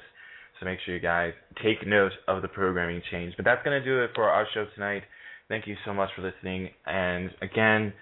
So 0.59 0.65
make 0.65 0.79
sure 0.87 0.95
you 0.95 1.01
guys 1.01 1.35
take 1.63 1.87
note 1.87 2.13
of 2.29 2.41
the 2.41 2.49
programming 2.49 3.03
change. 3.11 3.35
But 3.37 3.45
that's 3.45 3.63
going 3.63 3.79
to 3.79 3.85
do 3.85 4.03
it 4.03 4.13
for 4.15 4.25
our 4.31 4.47
show 4.55 4.65
tonight. 4.75 5.03
Thank 5.51 5.67
you 5.67 5.77
so 5.85 5.93
much 5.93 6.09
for 6.17 6.23
listening. 6.23 6.71
And 6.87 7.29
again, 7.43 7.93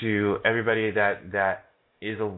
to 0.00 0.38
everybody 0.46 0.90
that 0.92 1.30
that 1.32 1.66
is 2.00 2.18
a 2.18 2.32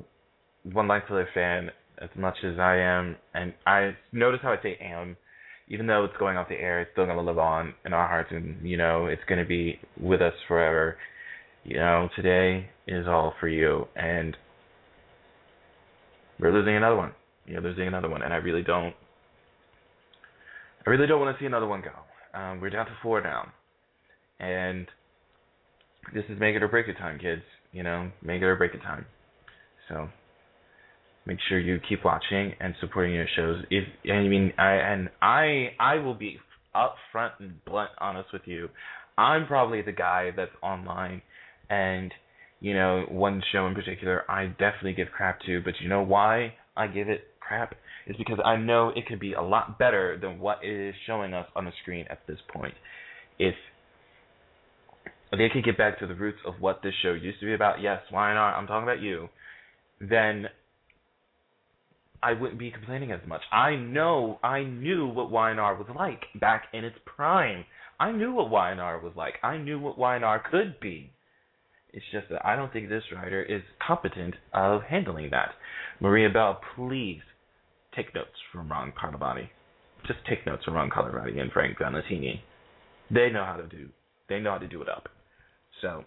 One 0.65 0.89
Life 0.89 1.05
to 1.07 1.15
Live 1.15 1.27
fan, 1.35 1.71
as 2.03 2.11
much 2.19 2.35
as 2.45 2.59
I 2.59 2.79
am, 2.79 3.15
and 3.33 3.55
I 3.65 3.95
notice 4.11 4.41
how 4.43 4.51
I 4.51 4.61
say 4.61 4.77
am, 4.83 5.17
even 5.69 5.87
though 5.87 6.05
it's 6.05 6.17
going 6.19 6.37
off 6.37 6.49
the 6.49 6.57
air, 6.57 6.81
it's 6.81 6.91
still 6.93 7.07
gonna 7.07 7.23
live 7.23 7.39
on 7.39 7.75
in 7.85 7.93
our 7.93 8.09
hearts, 8.09 8.31
and 8.33 8.69
you 8.69 8.77
know 8.77 9.07
it's 9.07 9.23
gonna 9.29 9.47
be 9.47 9.79
with 10.01 10.21
us 10.21 10.35
forever. 10.49 10.97
You 11.67 11.79
know, 11.79 12.09
today 12.15 12.69
is 12.87 13.09
all 13.09 13.35
for 13.41 13.49
you, 13.49 13.89
and 13.97 14.37
we're 16.39 16.53
losing 16.53 16.77
another 16.77 16.95
one. 16.95 17.11
You're 17.45 17.61
losing 17.61 17.89
another 17.89 18.09
one, 18.09 18.23
and 18.23 18.33
I 18.33 18.37
really 18.37 18.63
don't. 18.63 18.95
I 20.87 20.91
really 20.91 21.09
don't 21.09 21.19
want 21.19 21.37
to 21.37 21.43
see 21.43 21.47
another 21.47 21.67
one 21.67 21.83
go. 21.83 22.39
Um, 22.39 22.61
we're 22.61 22.71
down 22.71 22.87
to 22.87 22.93
four 23.03 23.21
now, 23.21 23.49
and 24.39 24.87
this 26.15 26.23
is 26.29 26.39
make 26.39 26.55
it 26.55 26.63
or 26.63 26.69
break 26.69 26.87
it 26.87 26.99
time, 26.99 27.19
kids. 27.19 27.43
You 27.73 27.83
know, 27.83 28.13
make 28.23 28.43
it 28.43 28.45
or 28.45 28.55
break 28.55 28.73
it 28.73 28.83
time. 28.83 29.05
So 29.89 30.09
make 31.27 31.39
sure 31.49 31.59
you 31.59 31.81
keep 31.89 32.05
watching 32.05 32.53
and 32.61 32.75
supporting 32.81 33.13
your 33.13 33.27
shows. 33.35 33.65
If 33.73 33.83
I 34.09 34.21
mean, 34.21 34.53
I 34.57 34.75
and 34.75 35.09
I 35.21 35.71
I 35.81 35.97
will 35.97 36.15
be 36.15 36.39
upfront 36.77 37.33
and 37.41 37.65
blunt 37.65 37.91
honest 37.99 38.29
with 38.33 38.43
you. 38.45 38.69
I'm 39.19 39.47
probably 39.47 39.83
the 39.83 39.93
guy 39.93 40.31
that's 40.37 40.53
online, 40.63 41.23
and 41.71 42.13
you 42.61 42.75
know 42.75 43.05
one 43.09 43.43
show 43.53 43.67
in 43.67 43.75
particular 43.75 44.29
I 44.31 44.47
definitely 44.47 44.95
give 44.95 45.09
crap 45.15 45.41
to. 45.47 45.61
But 45.63 45.75
you 45.81 45.89
know 45.89 46.03
why 46.03 46.55
I 46.77 46.87
give 46.87 47.09
it 47.09 47.25
crap 47.41 47.75
is 48.07 48.17
because 48.17 48.39
I 48.45 48.57
know 48.57 48.93
it 48.95 49.07
could 49.07 49.21
be 49.21 49.33
a 49.33 49.43
lot 49.43 49.79
better 49.79 50.19
than 50.21 50.39
what 50.39 50.59
it 50.63 50.89
is 50.89 50.95
showing 51.07 51.35
us 51.35 51.47
on 51.57 51.65
the 51.65 51.73
screen 51.83 52.07
at 52.11 52.21
this 52.27 52.39
point. 52.53 52.75
If 53.39 53.55
they 55.33 55.49
could 55.53 55.65
get 55.65 55.77
back 55.77 55.99
to 55.99 56.07
the 56.07 56.15
roots 56.15 56.39
of 56.47 56.55
what 56.61 56.83
this 56.83 56.95
show 57.03 57.13
used 57.13 57.41
to 57.41 57.47
be 57.47 57.55
about, 57.55 57.81
yes, 57.81 58.01
why 58.11 58.33
not? 58.35 58.57
I'm 58.57 58.67
talking 58.67 58.85
about 58.85 59.03
you. 59.03 59.29
Then 60.01 60.47
I 62.23 62.33
wouldn't 62.33 62.59
be 62.59 62.71
complaining 62.71 63.13
as 63.13 63.21
much. 63.27 63.43
I 63.53 63.77
know, 63.77 64.39
I 64.43 64.63
knew 64.63 65.07
what 65.07 65.31
Y&R 65.31 65.77
was 65.77 65.87
like 65.95 66.25
back 66.41 66.65
in 66.73 66.85
its 66.85 66.97
prime. 67.05 67.65
I 67.99 68.13
knew 68.13 68.33
what 68.33 68.51
Y&R 68.51 69.01
was 69.01 69.13
like. 69.17 69.35
I 69.43 69.59
knew 69.59 69.79
what 69.79 69.99
Y&R 69.99 70.43
could 70.51 70.79
be. 70.81 71.11
It's 71.97 72.05
just 72.13 72.29
that 72.29 72.45
I 72.47 72.57
don't 72.57 72.71
think 72.75 72.91
this 72.91 73.05
writer 73.11 73.43
is 73.43 73.63
competent 73.85 74.35
of 74.53 74.83
handling 74.83 75.31
that. 75.31 75.53
Maria 75.99 76.29
Bell, 76.29 76.61
please 76.77 77.23
take 77.97 78.15
notes 78.15 78.37
from 78.53 78.71
Ron 78.71 78.93
Carlivati. 78.93 79.49
Just 80.07 80.19
take 80.29 80.47
notes 80.47 80.63
from 80.65 80.75
Ron 80.75 80.91
Carlivati 80.91 81.41
and 81.41 81.51
Frank 81.51 81.79
Valentini. 81.79 82.45
They 83.11 83.31
know 83.31 83.47
how 83.47 83.57
to 83.57 83.67
do. 83.67 83.89
They 84.29 84.41
know 84.41 84.51
how 84.51 84.59
to 84.59 84.69
do 84.69 84.83
it 84.83 84.91
up. 84.91 85.09
So 85.81 86.05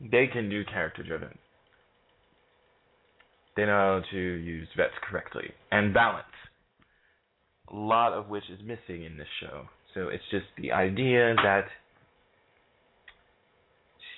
they 0.00 0.26
can 0.30 0.50
do 0.50 0.62
character 0.66 1.02
driven. 1.02 1.38
They 3.56 3.64
know 3.64 4.02
how 4.02 4.10
to 4.10 4.18
use 4.18 4.68
vets 4.76 4.92
correctly 5.08 5.54
and 5.72 5.94
balance. 5.94 6.26
A 7.72 7.74
lot 7.74 8.12
of 8.12 8.28
which 8.28 8.44
is 8.50 8.60
missing 8.60 9.04
in 9.04 9.16
this 9.16 9.26
show. 9.40 9.62
So 9.94 10.08
it's 10.08 10.24
just 10.30 10.44
the 10.58 10.72
idea 10.72 11.34
that 11.36 11.64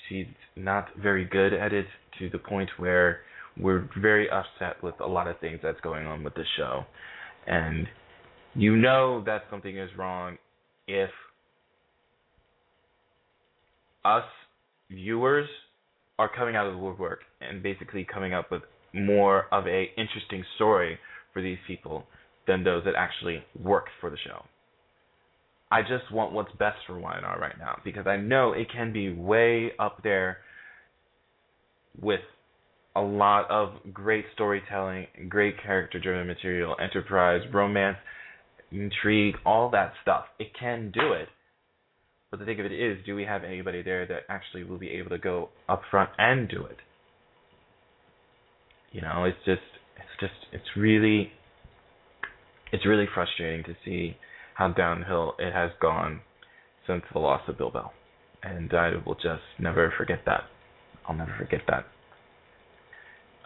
she's 0.09 0.27
not 0.57 0.89
very 1.01 1.25
good 1.25 1.53
at 1.53 1.73
it 1.73 1.87
to 2.19 2.29
the 2.31 2.39
point 2.39 2.71
where 2.79 3.21
we're 3.59 3.89
very 4.01 4.29
upset 4.31 4.83
with 4.83 4.95
a 5.01 5.07
lot 5.07 5.27
of 5.27 5.39
things 5.41 5.61
that's 5.63 5.81
going 5.81 6.07
on 6.07 6.23
with 6.23 6.35
the 6.35 6.45
show. 6.57 6.85
And 7.47 7.87
you 8.55 8.77
know 8.77 9.23
that 9.27 9.43
something 9.51 9.77
is 9.77 9.91
wrong 9.97 10.39
if 10.87 11.11
us 14.05 14.25
viewers 14.91 15.49
are 16.19 16.31
coming 16.35 16.57
out 16.57 16.67
of 16.67 16.73
the 16.73 16.79
woodwork 16.79 17.21
and 17.41 17.63
basically 17.63 18.05
coming 18.05 18.35
up 18.35 18.51
with 18.51 18.63
more 18.93 19.47
of 19.53 19.67
a 19.67 19.87
interesting 19.97 20.45
story 20.57 20.99
for 21.33 21.43
these 21.43 21.59
people 21.67 22.05
than 22.47 22.65
those 22.65 22.85
that 22.85 22.95
actually 22.97 23.43
work 23.63 23.87
for 24.01 24.11
the 24.11 24.17
show. 24.27 24.43
I 25.71 25.83
just 25.83 26.11
want 26.13 26.33
what's 26.33 26.53
best 26.59 26.79
for 26.87 26.99
Y&R 26.99 27.39
right 27.39 27.59
now 27.59 27.79
because 27.85 28.07
I 28.07 28.17
know 28.17 28.53
it 28.53 28.69
can 28.73 28.93
be 28.93 29.13
way 29.13 29.73
up 29.79 30.03
there 30.03 30.39
with 32.01 32.21
a 32.97 33.01
lot 33.01 33.51
of 33.51 33.71
great 33.93 34.25
storytelling, 34.35 35.07
great 35.29 35.63
character 35.63 36.01
driven 36.01 36.27
material, 36.27 36.75
enterprise, 36.83 37.43
romance, 37.53 37.99
intrigue, 38.73 39.37
all 39.45 39.71
that 39.71 39.93
stuff. 40.03 40.25
It 40.39 40.49
can 40.59 40.91
do 40.93 41.13
it. 41.13 41.29
But 42.31 42.41
the 42.41 42.47
thing 42.47 42.61
of 42.61 42.67
it 42.67 42.73
is, 42.73 42.99
do 43.07 43.15
we 43.15 43.25
have 43.25 43.45
anybody 43.45 43.83
there 43.83 44.07
that 44.07 44.23
actually 44.29 44.65
will 44.65 44.79
be 44.79 44.91
able 44.91 45.11
to 45.11 45.19
go 45.19 45.51
up 45.69 45.83
front 45.91 46.11
and 46.19 46.49
do 46.49 46.65
it? 46.65 46.77
You 48.93 49.03
know, 49.03 49.25
it's 49.25 49.39
just 49.45 49.61
it's 49.97 50.21
just 50.21 50.33
it's 50.53 50.77
really 50.77 51.31
it's 52.73 52.87
really 52.87 53.07
frustrating 53.15 53.65
to 53.65 53.75
see 53.85 54.17
how 54.59 54.67
downhill 54.67 55.35
it 55.39 55.53
has 55.53 55.71
gone 55.81 56.21
since 56.85 57.03
the 57.13 57.19
loss 57.21 57.43
of 57.47 57.57
Bill 57.57 57.71
Bell. 57.71 57.93
And 58.43 58.75
I 58.75 58.91
will 59.07 59.15
just 59.15 59.43
never 59.61 59.93
forget 59.97 60.19
that. 60.27 60.43
I'll 61.07 61.15
never 61.15 61.35
forget 61.39 61.61
that. 61.69 61.87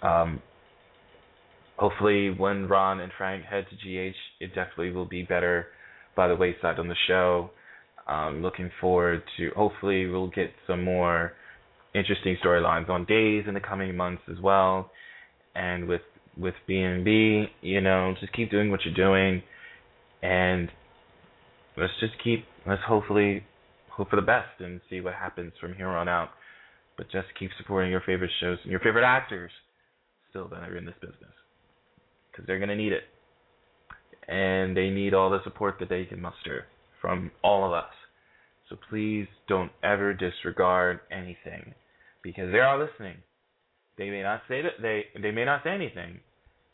Um, 0.07 0.41
hopefully, 1.77 2.31
when 2.31 2.67
Ron 2.67 3.01
and 3.01 3.13
Frank 3.17 3.45
head 3.45 3.67
to 3.69 3.77
GH, 3.77 4.17
it 4.41 4.49
definitely 4.55 4.93
will 4.93 5.05
be 5.05 5.23
better 5.23 5.67
by 6.17 6.29
the 6.29 6.35
wayside 6.35 6.79
on 6.79 6.89
the 6.89 6.97
show. 7.07 7.51
Um, 8.09 8.41
looking 8.41 8.71
forward 8.81 9.23
to 9.37 9.51
hopefully 9.55 10.07
we'll 10.07 10.31
get 10.31 10.51
some 10.67 10.83
more 10.83 11.33
interesting 11.95 12.39
storylines 12.43 12.89
on 12.89 13.05
days 13.05 13.45
in 13.47 13.53
the 13.53 13.61
coming 13.61 13.95
months 13.95 14.23
as 14.31 14.41
well. 14.43 14.91
And 15.55 15.87
with 15.87 16.01
with 16.39 16.55
B&B, 16.67 17.45
you 17.61 17.83
know, 17.83 18.15
just 18.19 18.33
keep 18.33 18.51
doing 18.51 18.71
what 18.71 18.81
you're 18.87 18.95
doing, 18.95 19.43
and 20.23 20.71
let's 21.77 21.93
just 22.01 22.15
keep 22.23 22.45
let's 22.67 22.83
hopefully 22.87 23.45
hope 23.91 24.11
for 24.11 24.17
the 24.17 24.23
best 24.23 24.61
and 24.61 24.81
see 24.89 25.01
what 25.01 25.15
happens 25.15 25.53
from 25.61 25.75
here 25.75 25.89
on 25.89 26.09
out. 26.09 26.31
But 26.97 27.11
just 27.11 27.29
keep 27.39 27.51
supporting 27.59 27.91
your 27.91 28.03
favorite 28.05 28.31
shows 28.41 28.59
and 28.63 28.71
your 28.71 28.81
favorite 28.81 29.05
actors 29.05 29.51
still 30.31 30.49
that 30.49 30.69
are 30.69 30.77
in 30.77 30.85
this 30.85 30.95
business 31.01 31.33
because 32.31 32.47
they're 32.47 32.59
gonna 32.59 32.77
need 32.77 32.93
it, 32.93 33.05
and 34.29 34.77
they 34.77 34.91
need 34.91 35.15
all 35.15 35.31
the 35.31 35.43
support 35.45 35.77
that 35.81 35.89
they 35.89 36.05
can 36.05 36.21
muster 36.21 36.67
from 37.01 37.31
all 37.43 37.67
of 37.67 37.73
us. 37.73 37.93
So 38.69 38.77
please 38.89 39.27
don't 39.49 39.71
ever 39.83 40.15
disregard 40.15 41.01
anything 41.11 41.75
because 42.23 42.53
they 42.53 42.59
are 42.59 42.79
listening. 42.79 43.17
They 43.99 44.09
may 44.09 44.23
not 44.23 44.43
say 44.49 44.63
that 44.63 44.81
they 44.81 45.05
they 45.21 45.31
may 45.31 45.45
not 45.45 45.63
say 45.65 45.71
anything 45.71 46.21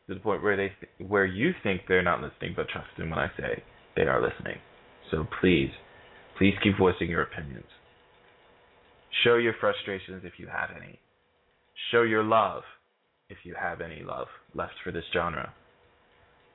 to 0.06 0.14
the 0.14 0.20
point 0.20 0.42
where 0.42 0.56
they 0.56 0.72
where 1.04 1.26
you 1.26 1.52
think 1.62 1.82
they're 1.88 2.02
not 2.02 2.22
listening, 2.22 2.54
but 2.54 2.68
trust 2.68 2.88
them 2.96 3.10
when 3.10 3.18
I 3.18 3.28
say 3.36 3.62
they 3.96 4.02
are 4.02 4.22
listening. 4.22 4.58
So 5.10 5.26
please, 5.40 5.70
please 6.36 6.54
keep 6.62 6.78
voicing 6.78 7.08
your 7.08 7.22
opinions. 7.22 7.66
Show 9.24 9.36
your 9.36 9.54
frustrations 9.60 10.22
if 10.24 10.34
you 10.38 10.46
have 10.46 10.70
any. 10.76 10.98
Show 11.90 12.02
your 12.02 12.22
love 12.22 12.62
if 13.28 13.38
you 13.44 13.54
have 13.60 13.80
any 13.80 14.02
love 14.02 14.28
left 14.54 14.74
for 14.84 14.92
this 14.92 15.04
genre. 15.12 15.52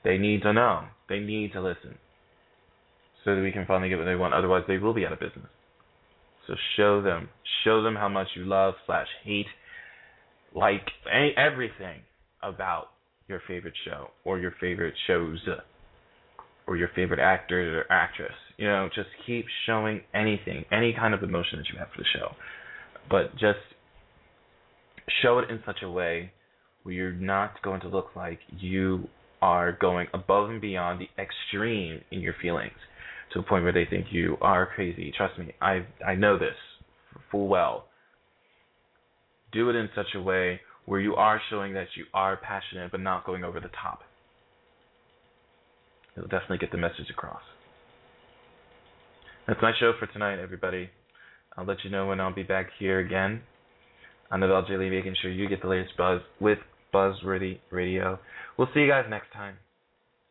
They 0.04 0.18
need 0.18 0.42
to 0.44 0.54
know. 0.54 0.86
They 1.10 1.20
need 1.20 1.54
to 1.54 1.62
listen. 1.62 1.98
So 3.24 3.36
that 3.36 3.42
we 3.42 3.52
can 3.52 3.66
finally 3.66 3.90
get 3.90 3.98
what 3.98 4.06
they 4.06 4.16
want. 4.16 4.34
Otherwise, 4.34 4.64
they 4.68 4.78
will 4.78 4.94
be 4.94 5.06
out 5.06 5.14
of 5.14 5.20
business. 5.20 5.48
So 6.48 6.56
show 6.76 7.02
them. 7.02 7.30
Show 7.64 7.82
them 7.82 7.96
how 7.96 8.10
much 8.10 8.28
you 8.36 8.44
love 8.44 8.74
slash 8.86 9.08
hate, 9.24 9.46
like 10.54 10.86
everything 11.38 12.02
about 12.42 12.88
your 13.30 13.42
favorite 13.48 13.76
show 13.86 14.10
or 14.26 14.40
your 14.40 14.54
favorite 14.60 14.94
shows 15.08 15.40
or 16.68 16.76
your 16.76 16.90
favorite 16.96 17.22
actor 17.22 17.80
or 17.80 17.92
actress. 17.92 18.34
You 18.58 18.68
know, 18.68 18.90
just 18.94 19.10
keep 19.26 19.46
showing 19.66 20.02
anything, 20.14 20.66
any 20.72 20.94
kind 20.94 21.14
of 21.14 21.24
emotion 21.24 21.60
that 21.60 21.68
you 21.72 21.80
have 21.80 21.90
for 21.90 22.02
the 22.02 22.08
show. 22.14 22.36
But 23.10 23.34
just 23.34 23.60
show 25.22 25.40
it 25.40 25.50
in 25.50 25.60
such 25.66 25.82
a 25.84 25.90
way 25.90 26.32
where 26.84 26.94
you're 26.94 27.12
not 27.12 27.62
going 27.62 27.82
to 27.82 27.88
look 27.88 28.16
like 28.16 28.40
you 28.58 29.08
are 29.42 29.78
going 29.80 30.08
above 30.14 30.50
and 30.50 30.62
beyond 30.62 31.02
the 31.02 31.22
extreme 31.22 32.02
in 32.12 32.22
your 32.22 32.36
feelings 32.42 32.78
to 33.34 33.40
a 33.40 33.44
point 33.44 33.64
where 33.64 33.74
they 33.74 33.86
think 33.86 34.08
you 34.12 34.38
are 34.42 34.66
crazy. 34.66 35.12
Trust 35.16 35.38
me, 35.40 35.54
I 35.62 35.86
I 36.06 36.16
know 36.16 36.38
this 36.38 36.56
full 37.32 37.48
well. 37.48 37.86
Do 39.52 39.70
it 39.70 39.76
in 39.76 39.90
such 39.96 40.16
a 40.16 40.22
way 40.22 40.62
where 40.86 41.00
you 41.00 41.16
are 41.16 41.42
showing 41.50 41.74
that 41.74 41.88
you 41.96 42.06
are 42.14 42.38
passionate 42.38 42.92
but 42.92 43.00
not 43.00 43.26
going 43.26 43.44
over 43.44 43.60
the 43.60 43.70
top. 43.82 44.02
It'll 46.16 46.30
definitely 46.30 46.60
get 46.60 46.72
the 46.72 46.78
message 46.78 47.10
across. 47.10 47.42
That's 49.48 49.62
my 49.62 49.74
show 49.80 49.92
for 50.00 50.08
tonight, 50.08 50.40
everybody. 50.40 50.90
I'll 51.58 51.66
let 51.66 51.84
you 51.84 51.90
know 51.90 52.08
when 52.08 52.20
I'll 52.20 52.34
be 52.34 52.44
back 52.44 52.68
here 52.80 53.00
again 53.00 53.42
I'm 54.32 54.40
Novell 54.40 54.68
Lee, 54.80 54.90
making 54.90 55.16
sure 55.22 55.30
you 55.30 55.48
get 55.48 55.62
the 55.62 55.68
latest 55.68 55.96
buzz 55.96 56.20
with 56.40 56.58
Buzzworthy 56.92 57.60
Radio. 57.70 58.18
We'll 58.58 58.70
see 58.74 58.80
you 58.80 58.88
guys 58.88 59.06
next 59.08 59.32
time. 59.32 59.58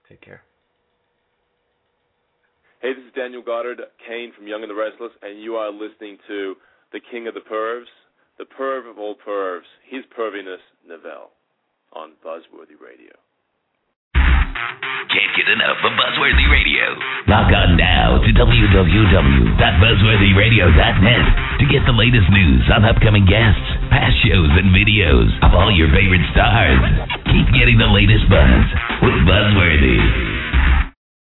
Take 0.09 0.20
care. 0.22 0.42
Hey, 2.81 2.94
this 2.94 3.05
is 3.05 3.12
Daniel 3.14 3.42
Goddard, 3.42 3.81
Kane 4.09 4.33
from 4.37 4.48
Young 4.48 4.62
and 4.62 4.70
the 4.70 4.75
Restless, 4.75 5.12
and 5.22 5.40
you 5.40 5.55
are 5.55 5.70
listening 5.70 6.18
to 6.27 6.55
the 6.92 6.98
King 7.12 7.29
of 7.29 7.35
the 7.35 7.40
Pervs, 7.40 7.87
the 8.38 8.44
perv 8.44 8.90
of 8.90 8.98
all 8.98 9.14
pervs, 9.14 9.68
his 9.88 10.03
perviness, 10.18 10.59
Novell, 10.90 11.31
on 11.92 12.12
Buzzworthy 12.27 12.75
Radio. 12.83 13.12
Can't 15.12 15.29
get 15.37 15.44
enough 15.53 15.77
of 15.85 15.92
Buzzworthy 15.92 16.48
Radio. 16.48 16.96
Log 17.29 17.53
on 17.53 17.77
now 17.77 18.16
to 18.22 18.31
www.buzzworthyradio.net 18.33 21.27
to 21.61 21.66
get 21.68 21.85
the 21.85 21.92
latest 21.92 22.31
news 22.31 22.64
on 22.72 22.85
upcoming 22.85 23.27
guests, 23.27 23.61
past 23.90 24.16
shows, 24.25 24.48
and 24.57 24.72
videos 24.72 25.29
of 25.44 25.53
all 25.53 25.70
your 25.75 25.90
favorite 25.92 26.25
stars. 26.33 26.81
Keep 27.29 27.53
getting 27.53 27.77
the 27.77 27.92
latest 27.92 28.25
buzz 28.31 28.64
with 29.05 29.20
Buzzworthy. 29.29 30.32